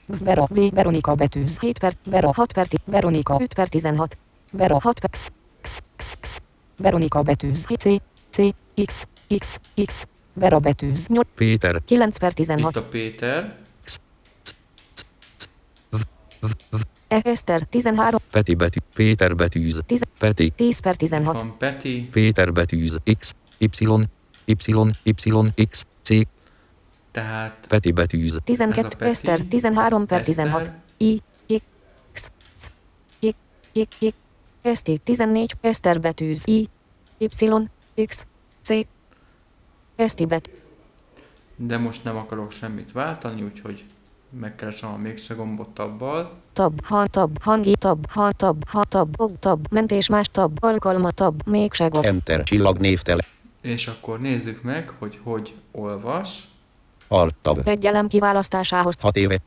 Vera, 0.07 0.47
V, 0.51 0.71
Veronika 0.75 1.15
betűz. 1.15 1.59
7 1.59 1.79
per, 1.79 1.93
Vera, 2.05 2.33
6 2.33 2.53
per 2.53 2.67
10, 2.67 2.83
Veronika, 2.85 3.37
5 3.41 3.55
per 3.55 3.69
16, 3.71 4.19
Vera, 4.51 4.81
6 4.81 5.01
per, 5.01 5.11
X, 5.11 5.31
X, 5.61 5.81
X, 5.97 6.17
X. 6.21 6.41
Veronika 6.77 7.23
betűz. 7.23 7.65
C, 7.65 8.01
C, 8.31 8.55
X, 8.85 9.07
X, 9.39 9.61
X. 9.85 10.07
Vera 10.33 10.59
betűz. 10.59 11.07
8, 11.07 11.29
Péter, 11.35 11.83
9 11.85 12.17
per 12.19 12.29
Itt 12.31 12.37
16, 12.37 12.77
a 12.77 12.83
Péter. 12.83 13.59
E, 17.09 17.21
Eszter, 17.25 17.63
13, 17.63 18.21
Peti 18.31 18.55
betű, 18.55 18.79
Péter 18.95 19.35
betűz, 19.37 19.81
10, 19.87 20.03
Peti, 20.19 20.51
10 20.51 20.79
per 20.79 20.93
Itt 20.93 20.99
16, 20.99 21.35
van 21.35 21.55
Peti. 21.59 22.09
Péter 22.11 22.53
betűz, 22.53 22.99
X, 23.19 23.35
Y, 23.59 23.67
Y, 24.45 24.55
Y, 25.05 25.67
X, 25.69 25.87
C, 26.03 26.27
Tehát 27.11 27.65
Peti 27.69 27.93
betűz, 27.93 28.39
12, 28.45 28.87
Ez 28.87 28.93
a 28.93 28.97
Peti. 28.97 29.11
Eszter, 29.11 29.41
13 29.41 30.07
per 30.07 30.23
16, 30.23 30.61
Eszter. 30.61 30.81
I, 30.97 31.23
I, 31.47 31.63
X, 32.13 32.31
C, 32.57 32.67
I, 33.19 33.35
I, 33.73 33.89
I, 33.99 34.15
Eszti, 34.63 34.99
14, 34.99 35.57
Eszter 35.61 36.01
betűz, 36.01 36.43
I, 36.47 36.69
Y, 37.19 37.27
X, 38.07 38.27
C, 38.63 38.87
Eszti 39.97 40.27
bet, 40.27 40.51
de 41.63 41.79
most 41.79 42.05
nem 42.05 42.17
akarok 42.17 42.53
semmit 42.53 42.93
váltani, 42.93 43.43
úgyhogy 43.43 43.85
megkeresem 44.41 44.93
a 44.93 44.97
mégse 44.97 45.35
gombot 45.35 45.69
tabbal. 45.69 46.33
tab, 46.53 46.85
ha, 46.85 47.07
tab, 47.07 47.43
hangi, 47.43 47.75
tab, 47.77 48.07
ha, 48.11 48.33
tab, 48.33 48.65
ha, 48.69 48.85
tab, 48.85 49.21
og, 49.21 49.39
tab, 49.39 49.67
mentés 49.71 50.09
más 50.09 50.29
tab, 50.29 50.59
alkalma 50.61 51.11
tab, 51.11 51.43
még 51.47 51.71
gond. 51.89 52.05
Enter 52.05 52.43
csillag 52.43 52.79
névtele 52.79 53.25
És 53.61 53.87
akkor 53.87 54.21
nézzük 54.21 54.63
meg, 54.63 54.89
hogy 54.99 55.19
hogy 55.23 55.55
olvas. 55.71 56.49
Alt 57.13 57.35
tab 57.43 57.69
Egy 57.69 57.87
elem 57.87 58.09
kiválasztásához 58.09 58.95
6 59.01 59.17
éve 59.17 59.39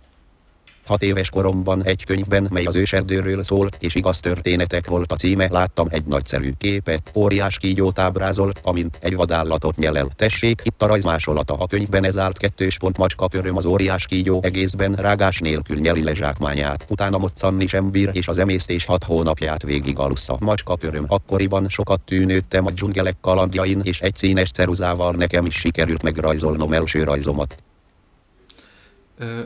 Hat 0.86 1.04
éves 1.04 1.30
koromban 1.30 1.84
egy 1.84 2.06
könyvben, 2.06 2.48
mely 2.52 2.64
az 2.64 2.76
őserdőről 2.76 3.44
szólt, 3.44 3.78
és 3.80 3.96
igaz 3.96 4.20
történetek 4.20 4.88
volt 4.88 5.12
a 5.12 5.16
címe, 5.16 5.48
láttam 5.52 5.88
egy 5.90 6.04
nagyszerű 6.06 6.52
képet, 6.58 7.12
óriás 7.16 7.58
kígyót 7.58 8.00
ábrázolt, 8.00 8.62
amint 8.64 8.98
egy 9.02 9.16
vadállatot 9.16 9.76
nyelel. 9.76 10.10
Tessék, 10.16 10.62
itt 10.64 10.82
a 10.82 10.88
rajzmásolata. 10.88 11.54
A 11.54 11.68
könyvben 11.68 12.04
ez 12.04 12.18
állt 12.18 12.38
kettős 12.38 12.78
pont 12.78 12.98
macska 12.98 13.28
köröm 13.28 13.58
az 13.58 13.66
óriás 13.66 14.06
kígyó 14.06 14.40
egészben 14.44 14.94
rágás 14.94 15.40
nélkül 15.40 15.78
nyeli 15.78 16.04
le 16.04 16.14
zsákmányát. 16.14 16.86
Utána 16.90 17.18
moccanni 17.18 17.68
sem 17.68 17.92
bír, 17.92 18.10
és 18.14 18.28
az 18.28 18.38
emésztés 18.38 18.86
hat 18.86 19.04
hónapját 19.04 19.64
végig 19.64 20.00
alussza. 20.00 20.38
Macska 20.40 20.76
köröm. 20.76 21.06
Akkoriban 21.08 21.70
sokat 21.70 22.02
tűnődtem 22.02 22.66
a 22.66 22.72
dzsungelek 22.72 23.16
kalandjain, 23.22 23.82
és 23.84 24.02
egy 24.02 24.16
színes 24.16 24.52
ceruzával 24.52 25.12
nekem 25.12 25.46
is 25.46 25.56
sikerült 25.56 26.04
megrajzolnom 26.04 26.74
első 26.74 27.04
rajzomat. 27.04 27.64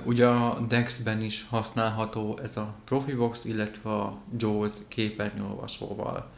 Ugye 0.04 0.28
a 0.28 0.60
Dex-ben 0.60 1.22
is 1.22 1.46
használható 1.50 2.40
ez 2.44 2.58
a 2.58 2.74
Profibox, 2.86 3.46
illetve 3.46 3.90
a 3.90 4.18
JAWS 4.38 4.72
képernyőolvasóval. 4.88 6.30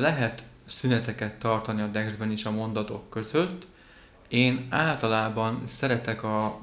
Lehet 0.00 0.44
szüneteket 0.66 1.38
tartani 1.38 1.80
a 1.80 1.86
Dex-ben 1.86 2.30
is 2.30 2.44
a 2.44 2.50
mondatok 2.50 3.10
között. 3.10 3.66
Én 4.28 4.66
általában 4.70 5.62
szeretek 5.66 6.22
a 6.22 6.58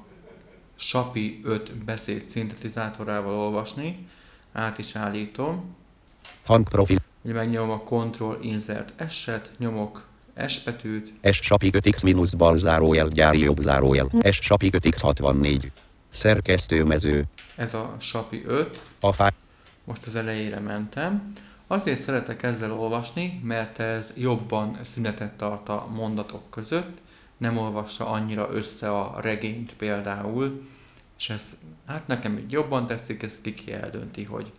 SAPI 0.75 1.41
5 1.43 1.75
beszéd 1.75 2.27
szintetizátorával 2.29 3.33
olvasni, 3.33 4.07
át 4.51 4.77
is 4.77 4.95
állítom. 4.95 5.75
Hangprofil. 6.45 6.97
Megnyomom 7.21 7.69
a 7.69 7.83
Ctrl 7.83 8.33
Insert 8.41 9.09
S-et, 9.09 9.51
nyomok 9.57 10.07
S 10.47 10.63
betűt, 10.63 11.13
S 11.31 11.39
sapi 11.41 11.69
5x 11.73 12.03
minusz 12.03 12.33
bal 12.33 12.57
zárójel 12.57 13.07
gyári 13.07 13.39
jobb 13.39 13.61
zárójel. 13.61 14.09
S 14.31 14.39
sapi 14.41 14.69
5x 14.71 14.97
64. 15.01 15.71
Szerkesztőmező. 16.09 17.23
ez 17.55 17.73
a 17.73 17.95
SAPI 17.99 18.43
5, 18.47 18.81
A 18.99 19.11
fá... 19.11 19.31
most 19.83 20.05
az 20.05 20.15
elejére 20.15 20.59
mentem. 20.59 21.33
Azért 21.67 22.01
szeretek 22.01 22.43
ezzel 22.43 22.71
olvasni, 22.71 23.41
mert 23.43 23.79
ez 23.79 24.11
jobban 24.15 24.77
szünetet 24.83 25.33
tart 25.33 25.69
a 25.69 25.87
mondatok 25.95 26.49
között, 26.49 26.97
nem 27.37 27.57
olvassa 27.57 28.07
annyira 28.07 28.49
össze 28.51 28.91
a 28.91 29.19
regényt 29.21 29.73
például, 29.73 30.67
és 31.17 31.29
ez, 31.29 31.43
hát 31.85 32.07
nekem 32.07 32.37
így 32.37 32.51
jobban 32.51 32.87
tetszik, 32.87 33.23
ez 33.23 33.39
kiki 33.41 33.71
eldönti, 33.71 34.23
hogy 34.23 34.51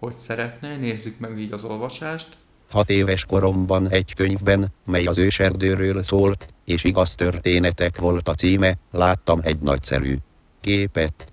hogy 0.00 0.16
szeretne. 0.18 0.76
Nézzük 0.76 1.18
meg 1.18 1.38
így 1.38 1.52
az 1.52 1.64
olvasást. 1.64 2.36
Hat 2.70 2.90
éves 2.90 3.24
koromban 3.24 3.88
egy 3.88 4.14
könyvben, 4.14 4.72
mely 4.84 5.06
az 5.06 5.18
őserdőről 5.18 6.02
szólt, 6.02 6.54
és 6.64 6.84
igaz 6.84 7.14
történetek 7.14 7.98
volt 7.98 8.28
a 8.28 8.34
címe, 8.34 8.78
láttam 8.90 9.40
egy 9.42 9.58
nagyszerű 9.58 10.16
képet. 10.60 11.32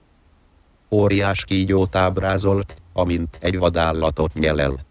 Óriás 0.91 1.43
kígyót 1.43 1.95
ábrázolt, 1.95 2.81
amint 2.93 3.38
egy 3.41 3.57
vadállatot 3.57 4.33
nyelel. 4.33 4.85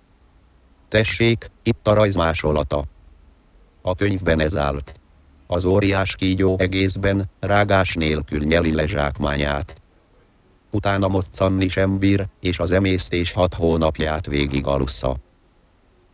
Tessék, 0.88 1.51
itt 1.62 1.86
a 1.86 1.94
rajzmásolata. 1.94 2.84
A 3.82 3.94
könyvben 3.94 4.40
ez 4.40 4.57
állt. 4.57 5.01
Az 5.47 5.64
óriás 5.64 6.14
kígyó 6.16 6.57
egészben, 6.59 7.30
rágás 7.40 7.94
nélkül 7.94 8.44
nyeli 8.44 8.74
le 8.74 8.86
zsákmányát. 8.86 9.80
Utána 10.70 11.09
moccanni 11.09 11.68
sem 11.68 11.99
bír, 11.99 12.26
és 12.40 12.59
az 12.59 12.70
emésztés 12.70 13.32
hat 13.32 13.55
hónapját 13.55 14.26
végig 14.26 14.66
alussza. 14.66 15.16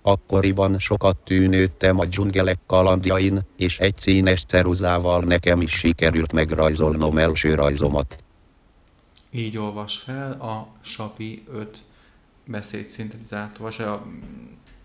Akkoriban 0.03 0.78
sokat 0.78 1.16
tűnődtem 1.16 1.98
a 1.98 2.05
dzsungelek 2.05 2.59
kalandjain, 2.66 3.40
és 3.57 3.78
egy 3.78 3.96
színes 3.96 4.44
ceruzával 4.44 5.20
nekem 5.20 5.61
is 5.61 5.70
sikerült 5.70 6.32
megrajzolnom 6.32 7.18
első 7.18 7.55
rajzomat. 7.55 8.24
Így 9.30 9.59
olvas 9.59 9.98
fel 9.98 10.32
a 10.32 10.68
SAPI 10.80 11.44
5 11.53 11.78
beszédszintetizátor, 12.46 13.61
vagy 13.61 13.86
a 13.86 14.07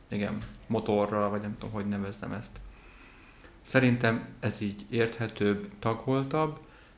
igen, 0.09 0.37
motorral, 0.67 1.29
vagy 1.29 1.41
nem 1.41 1.55
tudom, 1.59 1.73
hogy 1.73 1.87
nevezzem 1.87 2.31
ezt. 2.31 2.51
Szerintem 3.61 4.27
ez 4.39 4.61
így 4.61 4.85
érthetőbb, 4.89 5.69
tagoltabb, 5.79 6.57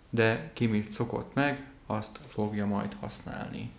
de 0.09 0.51
ki 0.53 0.65
mit 0.65 0.91
szokott 0.91 1.34
meg, 1.34 1.72
azt 1.86 2.20
fogja 2.28 2.65
majd 2.65 2.95
használni. 2.99 3.72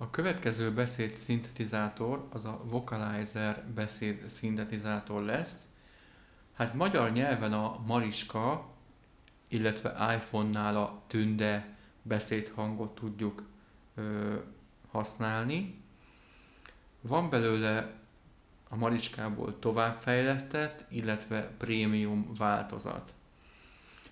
A 0.00 0.10
következő 0.10 0.72
beszéd 0.72 1.14
szintetizátor 1.14 2.26
az 2.30 2.44
a 2.44 2.60
Vocalizer 2.64 3.64
beszéd 3.74 4.30
szintetizátor 4.30 5.22
lesz. 5.22 5.66
Hát 6.54 6.74
magyar 6.74 7.12
nyelven 7.12 7.52
a 7.52 7.80
Mariska, 7.86 8.70
illetve 9.48 10.14
iPhone-nál 10.14 10.76
a 10.76 11.02
Tünde 11.06 11.76
beszédhangot 12.02 12.94
tudjuk 12.94 13.42
ö, 13.94 14.34
használni. 14.90 15.82
Van 17.00 17.30
belőle 17.30 17.94
a 18.68 18.76
Mariskából 18.76 19.58
továbbfejlesztett, 19.58 20.84
illetve 20.88 21.50
prémium 21.58 22.34
változat. 22.36 23.14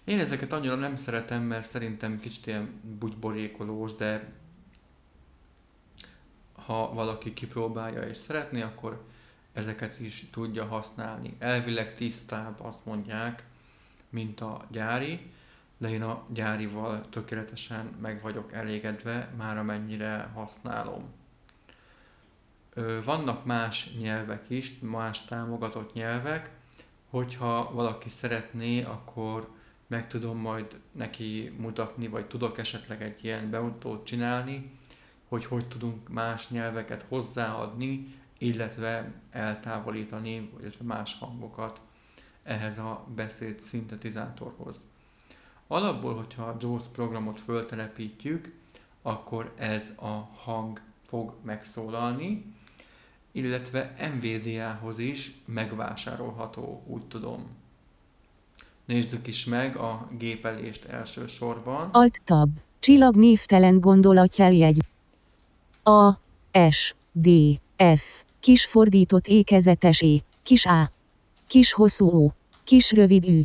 Én 0.05 0.19
ezeket 0.19 0.53
annyira 0.53 0.75
nem 0.75 0.97
szeretem, 0.97 1.43
mert 1.43 1.67
szerintem 1.67 2.21
kicsit 2.21 2.47
ilyen 2.47 2.81
bugyborékolós, 2.99 3.95
de 3.95 4.33
ha 6.67 6.95
valaki 6.95 7.33
kipróbálja 7.33 8.03
és 8.03 8.17
szeretné, 8.17 8.63
akkor 8.63 9.05
ezeket 9.53 10.01
is 10.01 10.27
tudja 10.31 10.65
használni. 10.65 11.37
Elvileg 11.39 11.95
tisztább, 11.95 12.61
azt 12.61 12.87
mondják, 12.87 13.45
mint 14.09 14.41
a 14.41 14.65
gyári, 14.71 15.31
de 15.79 15.91
én 15.91 16.03
a 16.03 16.25
gyárival 16.29 17.09
tökéletesen 17.11 17.91
meg 18.01 18.23
vagyok 18.23 18.53
elégedve, 18.53 19.33
már 19.37 19.59
amennyire 19.59 20.31
használom. 20.35 21.05
Vannak 23.05 23.45
más 23.45 23.91
nyelvek 23.99 24.45
is, 24.49 24.79
más 24.81 25.25
támogatott 25.25 25.93
nyelvek, 25.93 26.51
hogyha 27.11 27.73
valaki 27.73 28.09
szeretné, 28.09 28.83
akkor 28.83 29.49
meg 29.87 30.09
tudom 30.09 30.39
majd 30.39 30.81
neki 30.93 31.55
mutatni, 31.59 32.09
vagy 32.09 32.27
tudok 32.27 32.59
esetleg 32.59 33.03
egy 33.03 33.25
ilyen 33.25 33.51
bemutatót 33.51 34.07
csinálni, 34.07 34.71
hogy 35.29 35.45
hogy 35.45 35.69
tudunk 35.69 36.09
más 36.09 36.49
nyelveket 36.49 37.05
hozzáadni, 37.09 38.15
illetve 38.39 39.13
eltávolítani, 39.31 40.51
illetve 40.61 40.85
más 40.85 41.17
hangokat 41.19 41.81
ehhez 42.43 42.79
a 42.79 43.07
beszéd 43.15 43.61
szintetizátorhoz. 43.61 44.77
Alapból, 45.67 46.15
hogyha 46.15 46.43
a 46.43 46.57
JAWS 46.61 46.85
programot 46.93 47.41
föltelepítjük, 47.41 48.55
akkor 49.03 49.53
ez 49.57 49.93
a 50.01 50.29
hang 50.45 50.81
fog 51.07 51.35
megszólalni, 51.43 52.55
illetve 53.33 53.95
NVDA-hoz 54.15 54.99
is 54.99 55.35
megvásárolható, 55.45 56.83
úgy 56.87 57.05
tudom. 57.05 57.47
Nézzük 58.85 59.27
is 59.27 59.45
meg 59.45 59.77
a 59.77 60.09
gépelést 60.19 60.85
elsősorban. 60.85 61.89
Alt 61.93 62.21
tab. 62.25 62.51
Csillag 62.79 63.17
névtelen 63.17 63.81
gondolatjeljegy. 63.81 64.79
A. 65.87 66.21
S. 66.71 66.95
D. 67.13 67.29
F. 67.77 68.25
Kis 68.41 68.67
fordított 68.67 69.27
ékezetes 69.27 70.03
E. 70.03 70.17
Kis 70.43 70.67
A. 70.67 70.91
Kis 71.47 71.73
hosszú 71.73 72.25
O. 72.25 72.33
Kis 72.65 72.93
rövid 72.93 73.29
Ü. 73.29 73.43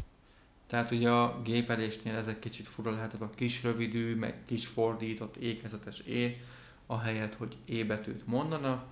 Tehát 0.67 0.91
ugye 0.91 1.09
a 1.09 1.41
gépelésnél 1.43 2.15
ez 2.15 2.27
egy 2.27 2.39
kicsit 2.39 2.67
fura 2.67 2.91
lehet, 2.91 3.13
ez 3.13 3.21
a 3.21 3.29
kis 3.29 3.63
rövidű, 3.63 4.15
meg 4.15 4.35
kis 4.45 4.67
fordított 4.67 5.35
ékezetes 5.35 5.99
é, 5.99 6.41
ahelyett, 6.85 7.35
hogy 7.35 7.57
é 7.65 7.83
betűt 7.83 8.27
mondana, 8.27 8.83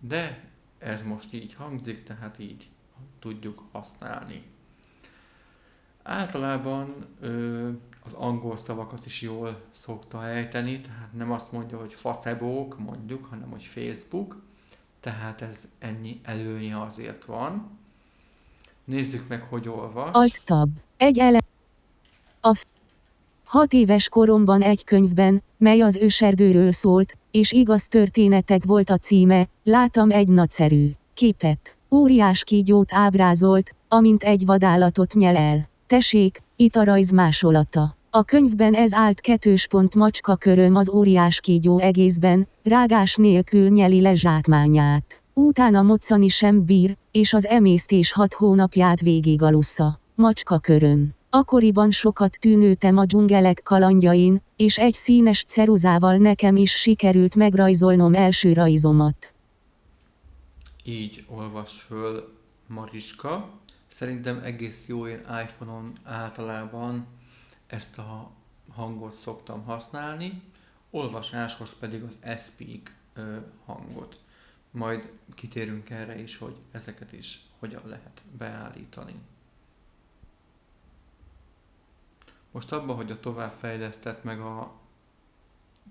de 0.00 0.48
ez 0.78 1.02
most 1.02 1.32
így 1.32 1.54
hangzik, 1.54 2.02
tehát 2.02 2.38
így 2.38 2.68
tudjuk 3.18 3.62
használni. 3.72 4.42
Általában 6.02 7.06
ö, 7.20 7.70
az 8.04 8.12
angol 8.12 8.56
szavakat 8.56 9.06
is 9.06 9.20
jól 9.20 9.60
szokta 9.72 10.28
ejteni, 10.28 10.80
tehát 10.80 11.12
nem 11.12 11.32
azt 11.32 11.52
mondja, 11.52 11.78
hogy 11.78 11.92
Facebook 11.92 12.78
mondjuk, 12.78 13.24
hanem 13.24 13.50
hogy 13.50 13.64
Facebook, 13.64 14.42
tehát 15.00 15.42
ez 15.42 15.68
ennyi 15.78 16.20
előnye 16.22 16.82
azért 16.82 17.24
van. 17.24 17.78
Nézzük 18.84 19.28
meg, 19.28 19.42
hogy 19.42 19.68
olvas. 19.68 20.10
Alt 20.12 20.40
tab. 20.44 20.68
Egy 20.96 21.18
ele. 21.18 21.38
A 22.40 22.54
f- 22.54 22.66
Hat 23.44 23.72
éves 23.72 24.08
koromban 24.08 24.62
egy 24.62 24.84
könyvben, 24.84 25.42
mely 25.56 25.80
az 25.80 25.96
őserdőről 25.96 26.72
szólt, 26.72 27.18
és 27.30 27.52
igaz 27.52 27.88
történetek 27.88 28.64
volt 28.64 28.90
a 28.90 28.96
címe, 28.96 29.48
láttam 29.62 30.10
egy 30.10 30.28
nagyszerű 30.28 30.90
képet. 31.14 31.76
Óriás 31.90 32.44
kígyót 32.44 32.92
ábrázolt, 32.92 33.74
amint 33.88 34.22
egy 34.22 34.44
vadállatot 34.46 35.14
nyel 35.14 35.36
el. 35.36 35.68
Tessék, 35.86 36.42
itt 36.56 36.76
a 36.76 36.84
rajz 36.84 37.10
másolata. 37.10 37.96
A 38.10 38.22
könyvben 38.22 38.74
ez 38.74 38.92
állt 38.92 39.20
kettős 39.20 39.66
pont 39.66 39.94
macska 39.94 40.36
köröm 40.36 40.76
az 40.76 40.90
óriás 40.90 41.40
kígyó 41.40 41.78
egészben, 41.78 42.48
rágás 42.62 43.14
nélkül 43.16 43.68
nyeli 43.68 44.00
le 44.00 44.14
zsákmányát. 44.14 45.22
Utána 45.34 45.82
moccani 45.82 46.28
sem 46.28 46.64
bír, 46.64 46.96
és 47.10 47.32
az 47.32 47.46
emésztés 47.46 48.12
hat 48.12 48.34
hónapját 48.34 49.00
végig 49.00 49.42
alussza. 49.42 50.00
Macska 50.14 50.58
köröm. 50.58 51.14
Akkoriban 51.30 51.90
sokat 51.90 52.36
tűnőtem 52.40 52.96
a 52.96 53.04
dzsungelek 53.04 53.60
kalandjain, 53.64 54.42
és 54.56 54.78
egy 54.78 54.94
színes 54.94 55.44
ceruzával 55.48 56.16
nekem 56.16 56.56
is 56.56 56.70
sikerült 56.70 57.34
megrajzolnom 57.34 58.14
első 58.14 58.52
rajzomat. 58.52 59.34
Így 60.84 61.24
olvas 61.28 61.84
föl 61.88 62.32
Mariska. 62.66 63.62
Szerintem 63.94 64.38
egész 64.38 64.86
jó, 64.86 65.06
én 65.06 65.18
iPhone-on 65.18 65.98
általában 66.02 67.06
ezt 67.66 67.98
a 67.98 68.30
hangot 68.72 69.14
szoktam 69.14 69.64
használni, 69.64 70.42
olvasáshoz 70.90 71.70
pedig 71.78 72.02
az 72.02 72.40
Speak 72.40 72.96
hangot. 73.64 74.20
Majd 74.70 75.12
kitérünk 75.34 75.90
erre 75.90 76.18
is, 76.18 76.38
hogy 76.38 76.56
ezeket 76.70 77.12
is 77.12 77.40
hogyan 77.58 77.82
lehet 77.84 78.22
beállítani. 78.38 79.14
Most 82.50 82.72
abban, 82.72 82.96
hogy 82.96 83.10
a 83.10 83.20
továbbfejlesztett 83.20 84.24
meg 84.24 84.40
a 84.40 84.72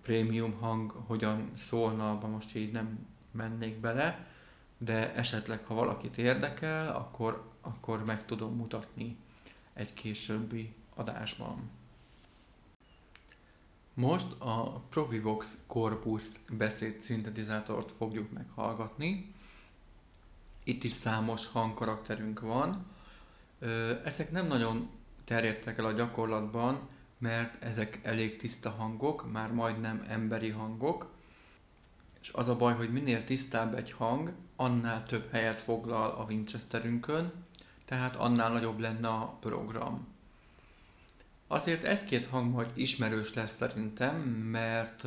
prémium 0.01 0.53
hang 0.53 0.91
hogyan 0.91 1.51
szólna, 1.57 2.11
abban 2.11 2.29
most 2.29 2.55
így 2.55 2.71
nem 2.71 3.07
mennék 3.31 3.79
bele, 3.79 4.27
de 4.77 5.13
esetleg, 5.13 5.63
ha 5.63 5.73
valakit 5.73 6.17
érdekel, 6.17 6.95
akkor, 6.95 7.51
akkor 7.63 8.05
meg 8.05 8.25
tudom 8.25 8.55
mutatni 8.55 9.17
egy 9.73 9.93
későbbi 9.93 10.73
adásban. 10.95 11.69
Most 13.93 14.31
a 14.37 14.79
Profivox 14.89 15.57
Corpus 15.67 16.25
beszéd 16.49 17.01
szintetizátort 17.01 17.91
fogjuk 17.91 18.31
meghallgatni. 18.31 19.33
Itt 20.63 20.83
is 20.83 20.93
számos 20.93 21.47
hangkarakterünk 21.47 22.39
van. 22.39 22.85
Ezek 24.03 24.31
nem 24.31 24.47
nagyon 24.47 24.89
terjedtek 25.23 25.77
el 25.77 25.85
a 25.85 25.91
gyakorlatban, 25.91 26.87
mert 27.17 27.63
ezek 27.63 27.99
elég 28.03 28.37
tiszta 28.37 28.69
hangok, 28.69 29.31
már 29.31 29.51
majdnem 29.51 30.05
emberi 30.07 30.49
hangok, 30.49 31.11
és 32.21 32.31
az 32.33 32.47
a 32.47 32.57
baj, 32.57 32.73
hogy 32.73 32.91
minél 32.91 33.23
tisztább 33.23 33.75
egy 33.75 33.91
hang, 33.91 34.33
annál 34.55 35.05
több 35.05 35.31
helyet 35.31 35.59
foglal 35.59 36.09
a 36.09 36.23
Winchesterünkön, 36.23 37.33
tehát 37.85 38.15
annál 38.15 38.51
nagyobb 38.51 38.79
lenne 38.79 39.07
a 39.07 39.37
program. 39.39 40.07
Azért 41.47 41.83
egy-két 41.83 42.25
hang 42.25 42.51
majd 42.51 42.71
ismerős 42.73 43.33
lesz 43.33 43.55
szerintem, 43.55 44.15
mert 44.31 45.03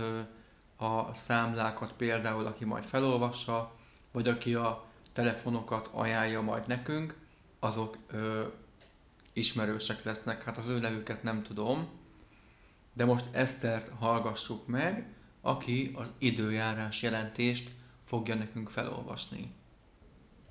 a 0.77 1.15
számlákat 1.15 1.93
például, 1.93 2.47
aki 2.47 2.65
majd 2.65 2.85
felolvassa, 2.85 3.75
vagy 4.13 4.29
aki 4.29 4.55
a 4.55 4.85
telefonokat 5.13 5.91
ajánlja 5.93 6.41
majd 6.41 6.67
nekünk, 6.67 7.17
azok 7.59 7.97
ö, 8.07 8.47
ismerősek 9.33 10.05
lesznek. 10.05 10.43
Hát 10.43 10.57
az 10.57 10.67
ő 10.67 10.79
nevüket 10.79 11.23
nem 11.23 11.43
tudom, 11.43 11.89
de 12.93 13.05
most 13.05 13.27
Esztert 13.33 13.91
hallgassuk 13.99 14.67
meg, 14.67 15.15
aki 15.41 15.93
az 15.95 16.07
időjárás 16.19 17.03
jelentést 17.03 17.71
fogja 18.05 18.35
nekünk 18.35 18.69
felolvasni. 18.69 19.55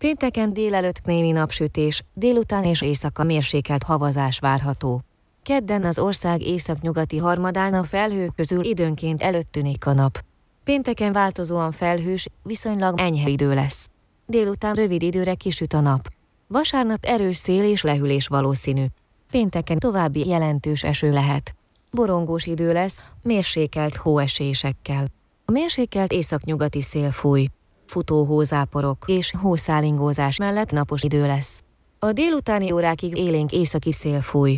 Pénteken 0.05 0.53
délelőtt 0.53 1.01
némi 1.03 1.31
napsütés, 1.31 2.01
délután 2.13 2.63
és 2.63 2.81
éjszaka 2.81 3.23
mérsékelt 3.23 3.83
havazás 3.83 4.39
várható. 4.39 5.01
Kedden 5.43 5.83
az 5.83 5.99
ország 5.99 6.41
északnyugati 6.41 7.17
harmadán 7.17 7.73
a 7.73 7.83
felhők 7.83 8.35
közül 8.35 8.63
időnként 8.63 9.21
előtt 9.21 9.51
tűnik 9.51 9.85
a 9.85 9.93
nap. 9.93 10.23
Pénteken 10.63 11.11
változóan 11.11 11.71
felhős, 11.71 12.27
viszonylag 12.43 12.99
enyhe 12.99 13.29
idő 13.29 13.53
lesz. 13.53 13.89
Délután 14.25 14.73
rövid 14.73 15.01
időre 15.01 15.33
kisüt 15.33 15.73
a 15.73 15.79
nap. 15.79 16.09
Vasárnap 16.47 17.05
erős 17.05 17.35
szél 17.35 17.63
és 17.63 17.81
lehűlés 17.81 18.27
valószínű. 18.27 18.85
Pénteken 19.31 19.79
további 19.79 20.27
jelentős 20.27 20.83
eső 20.83 21.11
lehet. 21.11 21.55
Borongós 21.91 22.45
idő 22.45 22.73
lesz, 22.73 23.01
mérsékelt 23.21 23.95
hóesésekkel. 23.95 25.05
A 25.45 25.51
mérsékelt 25.51 26.11
északnyugati 26.11 26.81
szél 26.81 27.11
fúj. 27.11 27.47
Futó 27.85 28.23
hózáporok 28.23 29.03
és 29.07 29.33
hószálingózás 29.41 30.37
mellett 30.37 30.71
napos 30.71 31.03
idő 31.03 31.25
lesz. 31.25 31.63
A 31.99 32.11
délutáni 32.11 32.71
órákig 32.71 33.17
élénk 33.17 33.51
északi 33.51 33.91
szél 33.91 34.21
fúj 34.21 34.57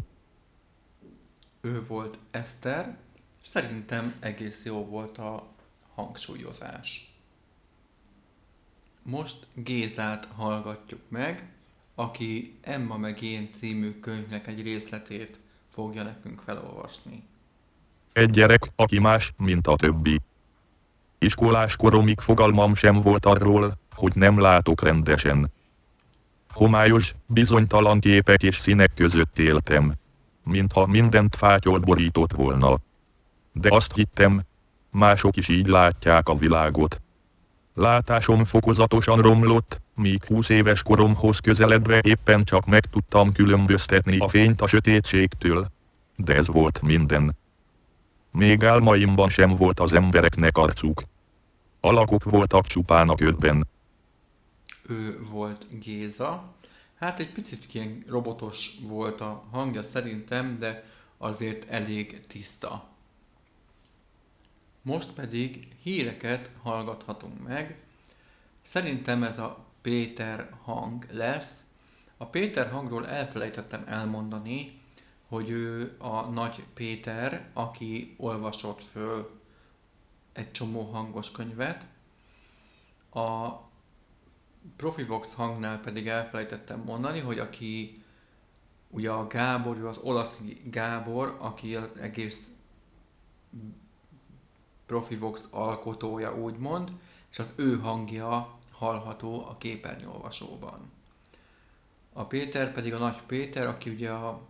ő 1.67 1.86
volt 1.88 2.17
Eszter. 2.32 2.97
Szerintem 3.43 4.13
egész 4.19 4.61
jó 4.65 4.86
volt 4.86 5.17
a 5.17 5.47
hangsúlyozás. 5.95 7.11
Most 9.03 9.47
Gézát 9.53 10.28
hallgatjuk 10.36 11.01
meg, 11.07 11.51
aki 11.95 12.57
Emma 12.61 12.97
meg 12.97 13.21
én 13.21 13.49
című 13.51 13.99
könyvnek 13.99 14.47
egy 14.47 14.61
részletét 14.61 15.39
fogja 15.69 16.03
nekünk 16.03 16.41
felolvasni. 16.45 17.23
Egy 18.13 18.30
gyerek, 18.30 18.61
aki 18.75 18.99
más, 18.99 19.34
mint 19.38 19.67
a 19.67 19.75
többi. 19.75 20.21
Iskolás 21.20 21.76
koromig 21.76 22.20
fogalmam 22.20 22.76
sem 22.76 23.01
volt 23.01 23.26
arról, 23.26 23.78
hogy 23.95 24.15
nem 24.15 24.39
látok 24.39 24.82
rendesen. 24.82 25.51
Homályos, 26.49 27.15
bizonytalan 27.26 27.99
képek 27.99 28.43
és 28.43 28.57
színek 28.57 28.91
között 28.95 29.39
éltem 29.39 29.93
mintha 30.47 30.86
mindent 30.86 31.36
fátyol 31.36 31.80
borított 31.80 32.32
volna. 32.32 32.78
De 33.51 33.70
azt 33.76 33.93
hittem, 33.95 34.41
mások 34.91 35.36
is 35.36 35.47
így 35.47 35.68
látják 35.68 36.30
a 36.30 36.36
világot. 36.36 37.01
Látásom 37.74 38.45
fokozatosan 38.45 39.22
romlott, 39.22 39.82
míg 39.95 40.24
20 40.28 40.49
éves 40.49 40.84
koromhoz 40.84 41.39
közeledve 41.39 41.99
éppen 42.01 42.43
csak 42.43 42.65
meg 42.65 42.86
tudtam 42.86 43.32
különböztetni 43.32 44.18
a 44.18 44.28
fényt 44.28 44.61
a 44.61 44.68
sötétségtől. 44.68 45.68
De 46.15 46.36
ez 46.36 46.47
volt 46.47 46.82
minden. 46.82 47.36
Még 48.38 48.63
álmaimban 48.63 49.29
sem 49.29 49.55
volt 49.55 49.79
az 49.79 49.93
embereknek 49.93 50.57
arcuk. 50.57 51.03
Alakok 51.79 52.23
voltak 52.23 52.65
csupán 52.65 53.09
a 53.09 53.15
ködben. 53.15 53.67
Ő 54.88 55.25
volt 55.31 55.79
Géza, 55.79 56.55
Hát 56.99 57.19
egy 57.19 57.31
picit 57.31 57.73
ilyen 57.73 58.03
robotos 58.07 58.69
volt 58.88 59.21
a 59.21 59.43
hangja 59.51 59.83
szerintem, 59.83 60.59
de 60.59 60.83
azért 61.17 61.69
elég 61.69 62.27
tiszta. 62.27 62.88
Most 64.81 65.13
pedig 65.13 65.67
híreket 65.83 66.49
hallgathatunk 66.61 67.47
meg. 67.47 67.77
Szerintem 68.61 69.23
ez 69.23 69.39
a 69.39 69.65
Péter 69.81 70.49
hang 70.63 71.05
lesz. 71.11 71.63
A 72.17 72.25
Péter 72.25 72.71
hangról 72.71 73.07
elfelejtettem 73.07 73.83
elmondani, 73.88 74.81
hogy 75.28 75.49
ő 75.49 75.95
a 75.97 76.21
nagy 76.21 76.63
Péter, 76.73 77.49
aki 77.53 78.15
olvasott 78.17 78.84
föl 78.84 79.39
egy 80.34 80.51
csomó 80.51 80.82
hangos 80.82 81.32
könyvet. 81.32 81.86
A 83.09 83.49
Profivox 84.75 85.34
hangnál 85.34 85.80
pedig 85.80 86.07
elfelejtettem 86.07 86.80
mondani, 86.80 87.19
hogy 87.19 87.39
aki 87.39 88.03
ugye 88.89 89.11
a 89.11 89.28
Gábor, 89.28 89.78
ő 89.78 89.88
az 89.88 89.97
olasz 89.97 90.41
Gábor, 90.63 91.38
aki 91.39 91.75
az 91.75 91.89
egész 91.99 92.49
Profivox 94.86 95.47
alkotója 95.51 96.38
úgymond, 96.38 96.91
és 97.32 97.39
az 97.39 97.53
ő 97.55 97.80
hangja 97.80 98.57
hallható 98.71 99.45
a 99.45 99.57
képernyőolvasóban. 99.57 100.91
A 102.13 102.25
Péter 102.25 102.73
pedig 102.73 102.93
a 102.93 102.97
Nagy 102.97 103.21
Péter, 103.21 103.67
aki 103.67 103.89
ugye 103.89 104.11
a 104.11 104.41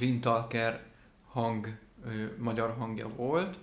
Wintalker 0.00 0.82
hang, 1.26 1.78
ö, 2.04 2.24
magyar 2.38 2.74
hangja 2.78 3.08
volt, 3.08 3.58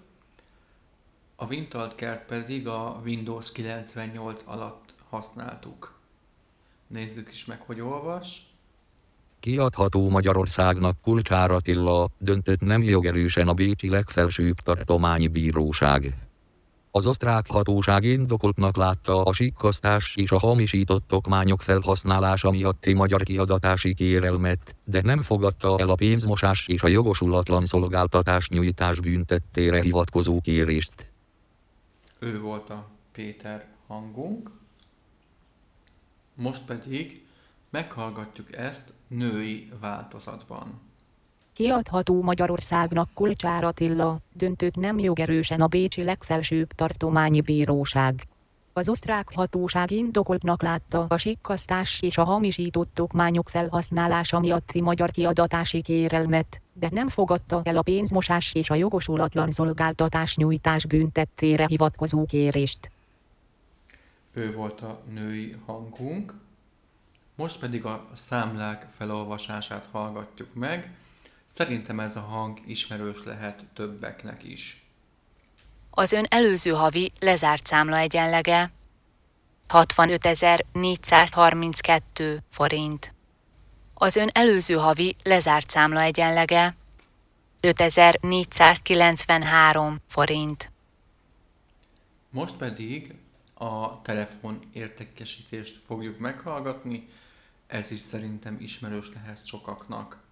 a 1.36 1.46
Wintalker 1.46 2.26
pedig 2.26 2.68
a 2.68 3.02
Windows 3.04 3.52
98 3.52 4.44
alatt 4.46 4.94
használtuk. 5.10 6.00
Nézzük 6.88 7.30
is 7.32 7.46
meg, 7.46 7.62
hogy 7.62 7.82
olvas. 7.82 8.54
Kiadható 9.40 10.10
Magyarországnak 10.10 11.02
Kulcsár 11.02 11.52
Attila, 11.52 12.10
döntött 12.18 12.60
nem 12.60 12.82
jogerősen 12.82 13.48
a 13.48 13.54
Bécsi 13.54 13.90
legfelsőbb 13.90 14.56
tartományi 14.56 15.28
bíróság. 15.28 16.25
Az 16.96 17.08
osztrák 17.08 17.48
hatóság 17.48 18.04
indokoltnak 18.04 18.76
látta 18.76 19.24
a 19.24 19.34
sikkasztás 19.34 20.16
és 20.16 20.32
a 20.32 20.40
hamisított 20.40 21.14
okmányok 21.14 21.62
felhasználása 21.62 22.52
miatti 22.52 22.94
magyar 22.94 23.24
kiadatási 23.24 23.94
kérelmet, 23.94 24.76
de 24.84 25.02
nem 25.02 25.22
fogadta 25.22 25.80
el 25.80 25.90
a 25.90 25.96
pénzmosás 25.96 26.68
és 26.68 26.84
a 26.84 26.88
jogosulatlan 26.88 27.66
szolgáltatás 27.66 28.50
nyújtás 28.50 29.00
büntettére 29.00 29.82
hivatkozó 29.82 30.42
kérést. 30.42 31.12
Ő 32.20 32.40
volt 32.40 32.70
a 32.70 32.88
Péter 33.12 33.66
hangunk. 33.88 34.52
Most 36.36 36.62
pedig 36.62 37.26
meghallgatjuk 37.70 38.56
ezt 38.56 38.94
női 39.08 39.72
változatban. 39.80 40.82
Kiadható 41.56 42.22
Magyarországnak 42.22 43.10
Kulcsár 43.14 43.64
Attila, 43.64 44.18
döntött 44.34 44.76
nem 44.76 45.00
jogerősen 45.00 45.62
a 45.62 45.68
Bécsi 45.68 46.04
legfelsőbb 46.04 46.72
tartományi 46.72 47.42
bíróság. 47.42 48.28
Az 48.74 48.90
osztrák 48.90 49.32
hatóság 49.34 49.92
indokoltnak 49.92 50.62
látta 50.62 51.06
a 51.10 51.18
sikkasztás 51.18 52.02
és 52.02 52.18
a 52.18 52.24
hamisított 52.24 53.02
okmányok 53.02 53.50
felhasználása 53.50 54.40
miatti 54.40 54.82
magyar 54.82 55.12
kiadatási 55.12 55.82
kérelmet, 55.82 56.62
de 56.74 56.90
nem 56.92 57.10
fogadta 57.10 57.62
el 57.64 57.78
a 57.78 57.82
pénzmosás 57.82 58.54
és 58.54 58.70
a 58.70 58.76
jogosulatlan 58.76 59.52
szolgáltatás 59.52 60.36
nyújtás 60.36 60.86
büntettére 60.86 61.66
hivatkozó 61.68 62.26
kérést. 62.26 62.92
Ő 64.34 64.54
volt 64.54 64.82
a 64.82 65.02
női 65.10 65.56
hangunk. 65.66 66.34
Most 67.36 67.60
pedig 67.60 67.86
a 67.86 68.08
számlák 68.14 68.88
felolvasását 68.98 69.88
hallgatjuk 69.92 70.54
meg. 70.54 70.96
Szerintem 71.56 72.00
ez 72.00 72.16
a 72.16 72.20
hang 72.20 72.62
ismerős 72.66 73.24
lehet 73.24 73.66
többeknek 73.74 74.44
is. 74.44 74.86
Az 75.90 76.12
ön 76.12 76.26
előző 76.30 76.72
havi 76.72 77.12
lezárt 77.20 77.66
számla 77.66 77.98
egyenlege 77.98 78.72
65.432 79.70 82.38
forint. 82.50 83.14
Az 83.94 84.16
ön 84.16 84.30
előző 84.34 84.74
havi 84.74 85.16
lezárt 85.24 85.70
számla 85.70 86.02
egyenlege 86.02 86.76
5493 87.60 89.98
forint. 90.08 90.72
Most 92.30 92.56
pedig 92.56 93.14
a 93.54 94.02
telefon 94.02 94.60
értékesítést 94.74 95.82
fogjuk 95.88 96.20
meghallgatni, 96.20 97.10
ez 97.68 97.92
is 97.92 98.00
szerintem 98.00 98.58
ismerős 98.60 99.08
lehet 99.14 99.48
sokaknak. 99.48 100.24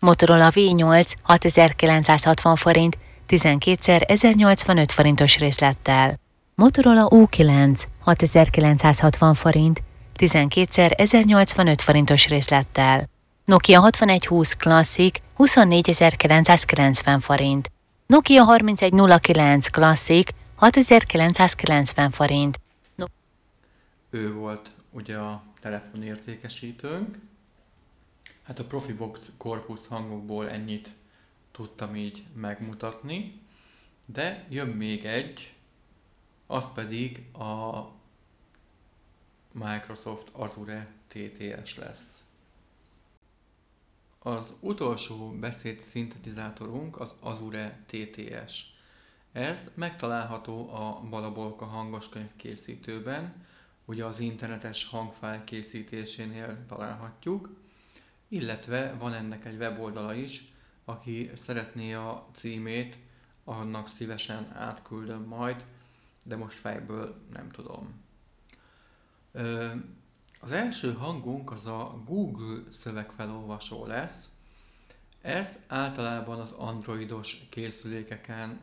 Motorola 0.00 0.50
V8 0.54 1.12
6960 1.22 2.56
forint, 2.56 2.98
12-szer 3.28 4.02
1085 4.06 4.92
forintos 4.92 5.38
részlettel. 5.38 6.20
Motorola 6.54 7.08
U9 7.10 7.84
6960 8.04 9.34
forint, 9.34 9.82
12-szer 10.16 10.90
1085 10.96 11.82
forintos 11.82 12.28
részlettel. 12.28 13.08
Nokia 13.44 13.80
6120 13.80 14.56
Classic 14.56 15.18
24990 15.36 17.20
forint. 17.20 17.70
Nokia 18.06 18.44
3109 18.44 19.68
Classic 19.68 20.28
6990 20.54 22.10
forint. 22.10 22.60
No. 22.94 23.04
Ő 24.10 24.32
volt 24.32 24.70
ugye 24.90 25.16
a 25.16 25.42
telefonértékesítőnk. 25.60 27.18
Hát 28.48 28.58
a 28.58 28.64
Profibox 28.64 29.32
Corpus 29.36 29.86
hangokból 29.86 30.50
ennyit 30.50 30.94
tudtam 31.50 31.96
így 31.96 32.24
megmutatni, 32.34 33.40
de 34.04 34.46
jön 34.48 34.68
még 34.68 35.04
egy, 35.04 35.54
az 36.46 36.72
pedig 36.72 37.34
a 37.36 37.84
Microsoft 39.52 40.28
Azure 40.32 40.92
TTS 41.06 41.76
lesz. 41.76 42.24
Az 44.18 44.52
utolsó 44.60 45.30
beszéd 45.30 45.80
szintetizátorunk 45.80 47.00
az 47.00 47.14
Azure 47.20 47.84
TTS. 47.86 48.54
Ez 49.32 49.70
megtalálható 49.74 50.74
a 50.74 51.00
Balabolka 51.10 51.64
hangoskönyv 51.64 52.36
készítőben, 52.36 53.46
ugye 53.84 54.04
az 54.04 54.18
internetes 54.18 54.84
hangfájl 54.84 55.44
készítésénél 55.44 56.66
találhatjuk, 56.66 57.66
illetve 58.28 58.94
van 58.98 59.12
ennek 59.12 59.44
egy 59.44 59.56
weboldala 59.56 60.14
is, 60.14 60.52
aki 60.84 61.30
szeretné 61.36 61.92
a 61.92 62.28
címét, 62.32 62.96
annak 63.44 63.88
szívesen 63.88 64.52
átküldöm 64.52 65.22
majd, 65.22 65.64
de 66.22 66.36
most 66.36 66.58
fejből 66.58 67.22
nem 67.32 67.50
tudom. 67.50 68.04
Az 70.40 70.52
első 70.52 70.92
hangunk 70.92 71.50
az 71.50 71.66
a 71.66 72.02
Google 72.04 72.62
szövegfelolvasó 72.72 73.86
lesz. 73.86 74.28
Ez 75.20 75.58
általában 75.66 76.40
az 76.40 76.50
androidos 76.50 77.46
készülékeken 77.50 78.60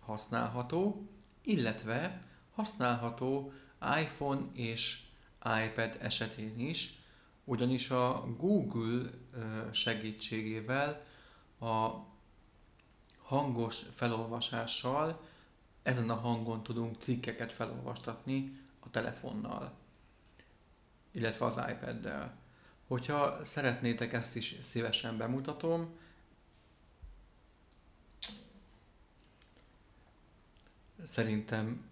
használható, 0.00 1.08
illetve 1.42 2.22
használható 2.54 3.52
iPhone 4.00 4.40
és 4.52 5.02
iPad 5.66 5.96
esetén 6.00 6.58
is, 6.58 7.03
ugyanis 7.44 7.90
a 7.90 8.24
Google 8.36 9.10
segítségével 9.72 11.04
a 11.60 11.90
hangos 13.22 13.82
felolvasással 13.94 15.20
ezen 15.82 16.10
a 16.10 16.14
hangon 16.14 16.62
tudunk 16.62 16.96
cikkeket 16.98 17.52
felolvastatni 17.52 18.60
a 18.80 18.90
telefonnal, 18.90 19.72
illetve 21.10 21.44
az 21.44 21.56
iPad-del. 21.56 22.36
Hogyha 22.86 23.44
szeretnétek, 23.44 24.12
ezt 24.12 24.36
is 24.36 24.56
szívesen 24.62 25.16
bemutatom. 25.16 25.98
Szerintem 31.04 31.90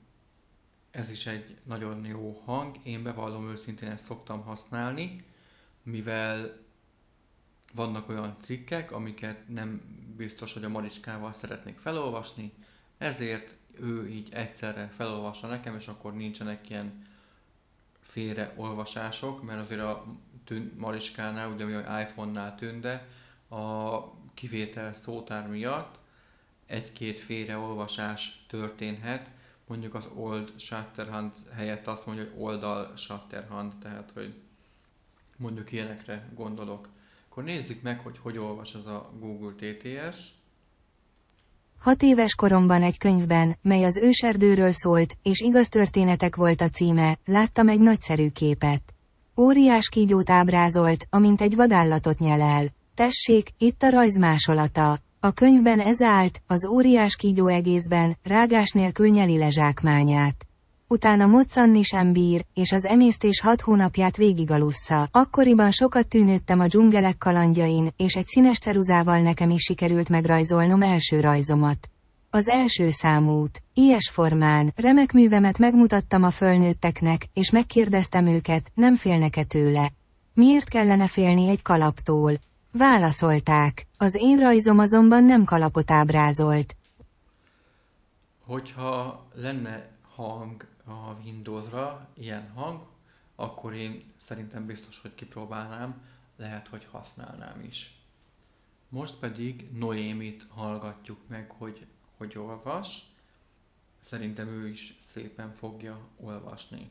ez 0.90 1.11
is 1.11 1.26
egy 1.26 1.59
nagyon 1.64 2.05
jó 2.05 2.42
hang. 2.44 2.76
Én 2.82 3.03
bevallom 3.03 3.48
őszintén 3.48 3.90
ezt 3.90 4.05
szoktam 4.05 4.42
használni 4.42 5.24
mivel 5.83 6.61
vannak 7.74 8.09
olyan 8.09 8.37
cikkek, 8.39 8.93
amiket 8.93 9.49
nem 9.49 9.80
biztos, 10.16 10.53
hogy 10.53 10.64
a 10.64 10.68
Mariskával 10.68 11.33
szeretnék 11.33 11.78
felolvasni, 11.78 12.53
ezért 12.99 13.55
ő 13.80 14.09
így 14.09 14.33
egyszerre 14.33 14.91
felolvassa 14.97 15.47
nekem, 15.47 15.76
és 15.76 15.87
akkor 15.87 16.14
nincsenek 16.14 16.70
ilyen 16.70 17.07
félreolvasások, 18.01 19.43
mert 19.43 19.61
azért 19.61 19.80
a 19.80 20.05
tűn, 20.45 20.72
Mariskánál, 20.78 21.51
ugye 21.51 21.64
ami 21.64 21.72
a 21.72 22.01
iPhone-nál 22.01 22.55
tűnde, 22.55 23.09
a 23.49 24.01
kivétel 24.35 24.95
szótár 24.95 25.49
miatt 25.49 25.99
egy-két 26.66 27.18
félreolvasás 27.18 28.45
történhet, 28.49 29.30
mondjuk 29.66 29.95
az 29.95 30.11
old 30.14 30.53
Shatterhand 30.59 31.33
helyett 31.55 31.87
azt 31.87 32.07
mondja, 32.07 32.24
hogy 32.24 32.43
oldal 32.43 32.97
Shatterhand, 32.97 33.72
tehát 33.76 34.11
hogy 34.14 34.35
mondjuk 35.37 35.72
ilyenekre 35.72 36.28
gondolok. 36.35 36.89
Akkor 37.28 37.45
nézzük 37.45 37.83
meg, 37.83 38.01
hogy 38.01 38.18
hogy 38.18 38.39
olvas 38.39 38.74
az 38.74 38.87
a 38.87 39.12
Google 39.18 39.53
TTS. 39.53 40.16
Hat 41.78 42.03
éves 42.03 42.35
koromban 42.35 42.83
egy 42.83 42.99
könyvben, 42.99 43.57
mely 43.62 43.85
az 43.85 43.97
őserdőről 43.97 44.70
szólt, 44.70 45.16
és 45.22 45.41
igaz 45.41 45.68
történetek 45.68 46.37
volt 46.37 46.61
a 46.61 46.68
címe, 46.68 47.18
láttam 47.24 47.68
egy 47.68 47.80
nagyszerű 47.80 48.28
képet. 48.28 48.83
Óriás 49.37 49.89
kígyót 49.89 50.30
ábrázolt, 50.30 51.07
amint 51.11 51.41
egy 51.41 51.57
vadállatot 51.57 52.18
nyelel. 52.18 52.66
Tessék, 52.95 53.49
itt 53.59 53.83
a 53.83 53.91
rajz 53.91 54.18
másolata. 54.18 54.99
A 55.20 55.33
könyvben 55.33 55.80
ez 55.80 56.03
állt, 56.03 56.43
az 56.47 56.66
óriás 56.66 57.16
kígyó 57.16 57.47
egészben, 57.47 58.16
rágás 58.22 58.70
nélkül 58.70 59.09
nyeli 59.09 59.39
le 59.39 59.51
zsákmányát 59.51 60.47
utána 60.93 61.26
moccanni 61.26 61.82
sem 61.82 62.12
bír, 62.12 62.45
és 62.55 62.72
az 62.72 62.84
emésztés 62.84 63.40
hat 63.40 63.61
hónapját 63.61 64.16
végigalussza. 64.16 65.09
Akkoriban 65.11 65.70
sokat 65.70 66.09
tűnődtem 66.09 66.61
a 66.61 66.66
dzsungelek 66.66 67.18
kalandjain, 67.18 67.93
és 67.97 68.14
egy 68.14 68.26
színes 68.26 68.59
ceruzával 68.59 69.20
nekem 69.20 69.51
is 69.51 69.62
sikerült 69.62 70.09
megrajzolnom 70.09 70.82
első 70.82 71.20
rajzomat. 71.20 71.88
Az 72.30 72.49
első 72.49 72.90
számút. 72.90 73.62
Ilyes 73.74 74.11
formán, 74.11 74.72
remek 74.76 75.12
művemet 75.12 75.59
megmutattam 75.59 76.22
a 76.22 76.30
fölnőtteknek, 76.30 77.26
és 77.32 77.51
megkérdeztem 77.51 78.26
őket, 78.26 78.70
nem 78.74 78.97
félnek-e 78.97 79.45
tőle. 79.45 79.90
Miért 80.34 80.68
kellene 80.68 81.07
félni 81.07 81.49
egy 81.49 81.62
kalaptól? 81.62 82.38
Válaszolták. 82.72 83.86
Az 83.97 84.16
én 84.20 84.38
rajzom 84.38 84.78
azonban 84.78 85.24
nem 85.24 85.45
kalapot 85.45 85.90
ábrázolt. 85.90 86.76
Hogyha 88.47 89.26
lenne 89.34 89.90
hang 90.16 90.71
a 90.93 91.16
Windowsra 91.24 92.09
ilyen 92.14 92.51
hang, 92.55 92.86
akkor 93.34 93.74
én 93.74 94.12
szerintem 94.20 94.66
biztos, 94.66 95.01
hogy 95.01 95.14
kipróbálnám, 95.14 96.03
lehet, 96.36 96.68
hogy 96.68 96.86
használnám 96.90 97.61
is. 97.61 97.97
Most 98.88 99.18
pedig 99.18 99.68
Noémit 99.72 100.47
hallgatjuk 100.49 101.18
meg, 101.28 101.51
hogy 101.59 101.86
hogy 102.22 102.38
olvas. 102.38 103.03
Szerintem 104.09 104.49
ő 104.49 104.68
is 104.68 104.95
szépen 105.09 105.53
fogja 105.53 105.99
olvasni. 106.20 106.90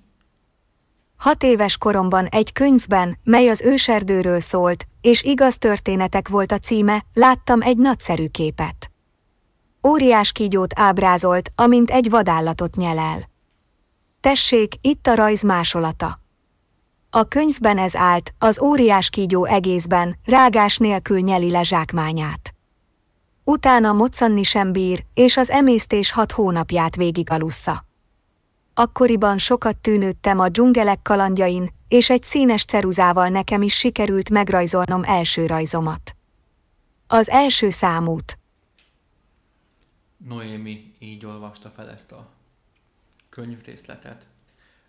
Hat 1.18 1.43
éves 1.43 1.78
koromban 1.78 2.26
egy 2.26 2.52
könyvben, 2.52 3.18
mely 3.24 3.49
az 3.49 3.62
őserdőről 3.62 4.39
szólt, 4.39 4.88
és 5.02 5.24
igaz 5.24 5.58
történetek 5.58 6.28
volt 6.28 6.52
a 6.52 6.60
címe, 6.60 7.06
láttam 7.14 7.62
egy 7.62 7.78
nagyszerű 7.78 8.28
képet. 8.28 8.91
Óriás 9.88 10.32
kígyót 10.32 10.80
ábrázolt, 10.80 11.52
amint 11.56 11.89
egy 11.89 12.10
vadállatot 12.10 12.76
nyelel. 12.76 13.30
Tessék, 14.22 14.74
itt 14.82 15.07
a 15.07 15.15
rajz 15.15 15.41
másolata. 15.41 16.19
A 17.09 17.24
könyvben 17.24 17.78
ez 17.78 17.95
állt, 17.95 18.34
az 18.39 18.61
óriás 18.61 19.09
kígyó 19.09 19.45
egészben, 19.45 20.15
rágás 20.26 20.78
nélkül 20.78 21.19
nyeli 21.19 21.51
le 21.51 21.63
zsákmányát. 21.63 22.53
Utána 23.43 23.93
moccanni 23.93 24.43
sem 24.43 24.72
bír, 24.72 25.05
és 25.13 25.38
az 25.38 25.49
emésztés 25.49 26.11
hat 26.11 26.32
hónapját 26.32 26.95
végig 26.95 27.30
alussza. 27.30 27.86
Akkoriban 28.74 29.38
sokat 29.38 29.78
tűnődtem 29.78 30.39
a 30.39 30.49
dzsungelek 30.49 31.01
kalandjain, 31.01 31.69
és 31.88 32.09
egy 32.09 32.24
színes 32.24 32.65
ceruzával 32.65 33.28
nekem 33.28 33.61
is 33.61 33.78
sikerült 33.78 34.30
megrajzolnom 34.30 35.03
első 35.03 35.45
rajzomat. 35.45 36.15
Az 37.07 37.30
első 37.30 37.69
számút. 37.69 38.39
Noémi 40.17 40.93
így 40.99 41.26
olvasta 41.26 41.69
fel 41.69 41.89
ezt 41.89 42.11
a 42.11 42.39
könyvrészletet. 43.42 44.28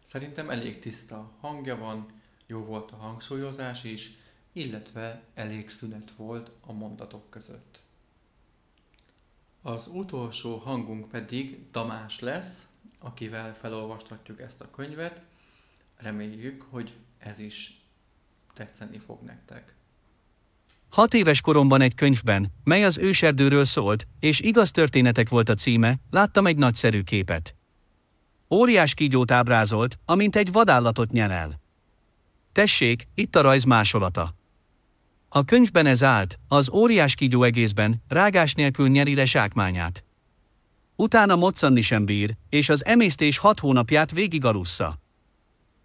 Szerintem 0.05 0.51
elég 0.51 0.79
tiszta 0.79 1.31
hangja 1.41 1.77
van, 1.77 2.07
jó 2.47 2.65
volt 2.65 2.91
a 2.91 2.97
hangsúlyozás 2.97 3.85
is, 3.85 4.11
illetve 4.53 5.23
elég 5.35 5.71
szünet 5.71 6.13
volt 6.17 6.51
a 6.61 6.73
mondatok 6.73 7.31
között. 7.31 7.81
Az 9.63 9.87
utolsó 9.87 10.57
hangunk 10.57 11.09
pedig 11.09 11.71
Tamás 11.71 12.21
lesz, 12.21 12.67
akivel 12.99 13.55
felolvastatjuk 13.55 14.41
ezt 14.41 14.61
a 14.61 14.71
könyvet. 14.71 15.21
Reméljük, 15.97 16.63
hogy 16.71 16.97
ez 17.19 17.39
is 17.39 17.83
tetszeni 18.55 18.99
fog 18.99 19.23
nektek. 19.23 19.75
Hat 20.89 21.15
éves 21.15 21.41
koromban 21.41 21.81
egy 21.81 21.95
könyvben, 21.95 22.53
mely 22.65 22.85
az 22.85 22.99
őserdőről 22.99 23.65
szólt, 23.65 24.07
és 24.21 24.41
igaz 24.41 24.71
történetek 24.71 25.29
volt 25.29 25.49
a 25.49 25.55
címe, 25.55 25.97
láttam 26.11 26.47
egy 26.47 26.57
nagyszerű 26.57 27.03
képet. 27.03 27.57
Óriás 28.53 28.95
kígyót 28.95 29.31
ábrázolt, 29.31 29.99
amint 30.05 30.37
egy 30.37 30.53
vadállatot 30.53 31.11
nyer 31.11 31.31
el. 31.31 31.61
Tessék, 32.53 33.09
itt 33.15 33.37
a 33.37 33.41
rajz 33.41 33.65
másolata. 33.65 34.35
A 35.29 35.45
könyvben 35.45 35.87
ez 35.87 36.03
állt, 36.03 36.39
az 36.49 36.71
óriás 36.71 37.15
kígyó 37.15 37.43
egészben, 37.43 38.03
rágás 38.09 38.55
nélkül 38.55 38.89
nyeri 38.89 39.15
le 39.15 39.25
zsákmányát. 39.25 40.05
Utána 40.97 41.37
moccanni 41.37 41.81
sem 41.81 42.05
bír, 42.05 42.37
és 42.49 42.69
az 42.69 42.85
emésztés 42.85 43.39
hat 43.39 43.61
hónapját 43.61 44.11
végig 44.11 44.45
alussza. 44.45 44.99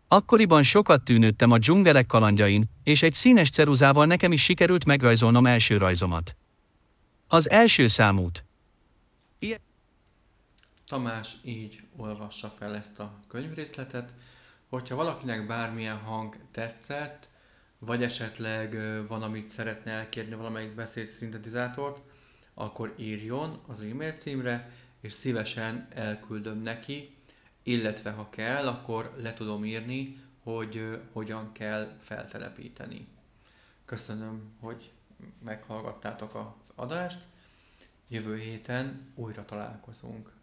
Akkoriban 0.08 0.64
sokat 0.64 1.04
tűnődtem 1.04 1.52
a 1.52 1.58
dzsungelek 1.58 2.06
kalandjain, 2.06 2.70
és 2.84 3.02
egy 3.02 3.14
színes 3.14 3.50
ceruzával 3.50 4.06
nekem 4.06 4.32
is 4.32 4.44
sikerült 4.44 4.86
megrajzolnom 4.86 5.46
első 5.46 5.78
rajzomat. 5.78 6.36
Az 7.28 7.50
első 7.50 7.88
számút. 7.88 8.46
Ilyen... 9.40 9.66
Tamás 10.88 11.38
így 11.44 11.82
olvassa 11.96 12.50
fel 12.50 12.76
ezt 12.76 13.00
a 13.00 13.20
könyvrészletet. 13.28 14.14
Hogyha 14.70 14.96
valakinek 14.96 15.48
bármilyen 15.48 15.98
hang 15.98 16.38
tetszett, 16.52 17.28
vagy 17.80 18.04
esetleg 18.04 18.78
van, 19.08 19.24
amit 19.24 19.50
szeretne 19.50 19.92
elkérni 19.92 20.36
valamelyik 20.36 20.76
beszédszintetizátort, 20.76 22.02
akkor 22.54 22.94
írjon 22.98 23.60
az 23.68 23.82
e-mail 23.82 24.12
címre, 24.12 24.72
és 25.02 25.14
szívesen 25.14 25.88
elküldöm 25.90 26.62
neki, 26.62 27.16
illetve 27.64 28.12
ha 28.12 28.30
kell, 28.30 28.68
akkor 28.68 29.14
le 29.18 29.34
tudom 29.34 29.66
írni, 29.66 30.24
hogy 30.44 31.02
hogyan 31.12 31.52
kell 31.52 31.98
feltelepíteni. 32.00 33.08
Köszönöm, 33.86 34.58
hogy 34.60 34.92
meghallgattátok 35.44 36.36
az 36.36 36.72
adást. 36.76 37.20
Jövő 38.08 38.38
héten 38.38 39.12
újra 39.16 39.46
találkozunk. 39.46 40.37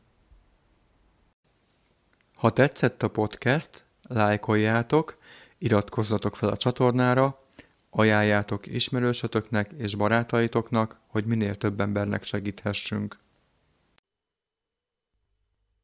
Ha 2.44 2.50
tetszett 2.50 3.02
a 3.02 3.08
podcast, 3.08 3.84
lájkoljátok, 4.02 5.18
iratkozzatok 5.58 6.36
fel 6.36 6.48
a 6.48 6.56
csatornára, 6.56 7.36
ajánljátok 7.90 8.66
ismerősötöknek 8.66 9.70
és 9.78 9.94
barátaitoknak, 9.94 10.96
hogy 11.06 11.24
minél 11.24 11.54
több 11.54 11.80
embernek 11.80 12.24
segíthessünk. 12.24 13.18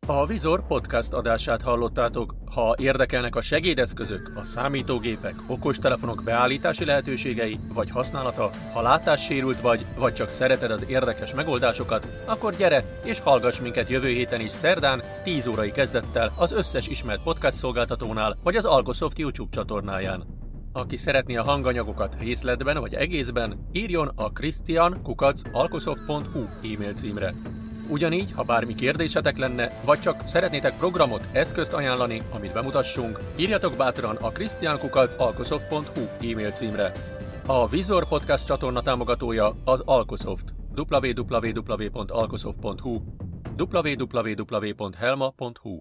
A 0.07 0.27
Vizor 0.27 0.67
podcast 0.67 1.13
adását 1.13 1.63
hallottátok. 1.63 2.35
Ha 2.55 2.75
érdekelnek 2.79 3.37
a 3.37 3.41
segédeszközök, 3.41 4.33
a 4.37 4.45
számítógépek, 4.45 5.35
okostelefonok 5.47 6.23
beállítási 6.25 6.85
lehetőségei 6.85 7.59
vagy 7.75 7.91
használata, 7.91 8.51
ha 8.73 8.83
látássérült 8.83 9.61
vagy, 9.61 9.87
vagy 9.99 10.15
csak 10.15 10.31
szereted 10.31 10.71
az 10.71 10.85
érdekes 10.89 11.35
megoldásokat, 11.35 12.07
akkor 12.25 12.57
gyere 12.57 13.01
és 13.05 13.21
hallgass 13.21 13.61
minket 13.61 13.89
jövő 13.89 14.09
héten 14.09 14.41
is 14.41 14.51
szerdán 14.51 15.03
10 15.23 15.47
órai 15.47 15.71
kezdettel 15.71 16.33
az 16.37 16.53
összes 16.53 16.89
ismert 16.89 17.23
podcast 17.23 17.57
szolgáltatónál 17.57 18.39
vagy 18.43 18.57
az 18.57 18.65
Algosoft 18.65 19.19
YouTube 19.19 19.51
csatornáján. 19.51 20.27
Aki 20.73 20.97
szeretné 20.97 21.37
a 21.37 21.43
hanganyagokat 21.43 22.17
részletben 22.21 22.81
vagy 22.81 22.95
egészben, 22.95 23.69
írjon 23.73 24.11
a 24.15 24.31
christian.alkosoft.hu 24.31 26.45
e-mail 26.75 26.93
címre. 26.93 27.35
Ugyanígy, 27.89 28.33
ha 28.33 28.43
bármi 28.43 28.75
kérdésetek 28.75 29.39
lenne, 29.39 29.81
vagy 29.85 30.01
csak 30.01 30.23
szeretnétek 30.25 30.77
programot, 30.77 31.27
eszközt 31.33 31.73
ajánlani, 31.73 32.23
amit 32.31 32.53
bemutassunk, 32.53 33.21
írjatok 33.37 33.77
bátran 33.77 34.17
a 34.17 34.29
christiankukac.alkosoft.hu 34.29 36.31
e-mail 36.31 36.51
címre. 36.51 36.93
A 37.47 37.69
Vizor 37.69 38.09
Podcast 38.09 38.47
csatorna 38.47 38.83
támogatója 38.83 39.57
az 39.65 39.83
Alkosoft. 39.85 40.55
www.alkosoft.hu 40.77 43.01
www.helma.hu 43.61 45.75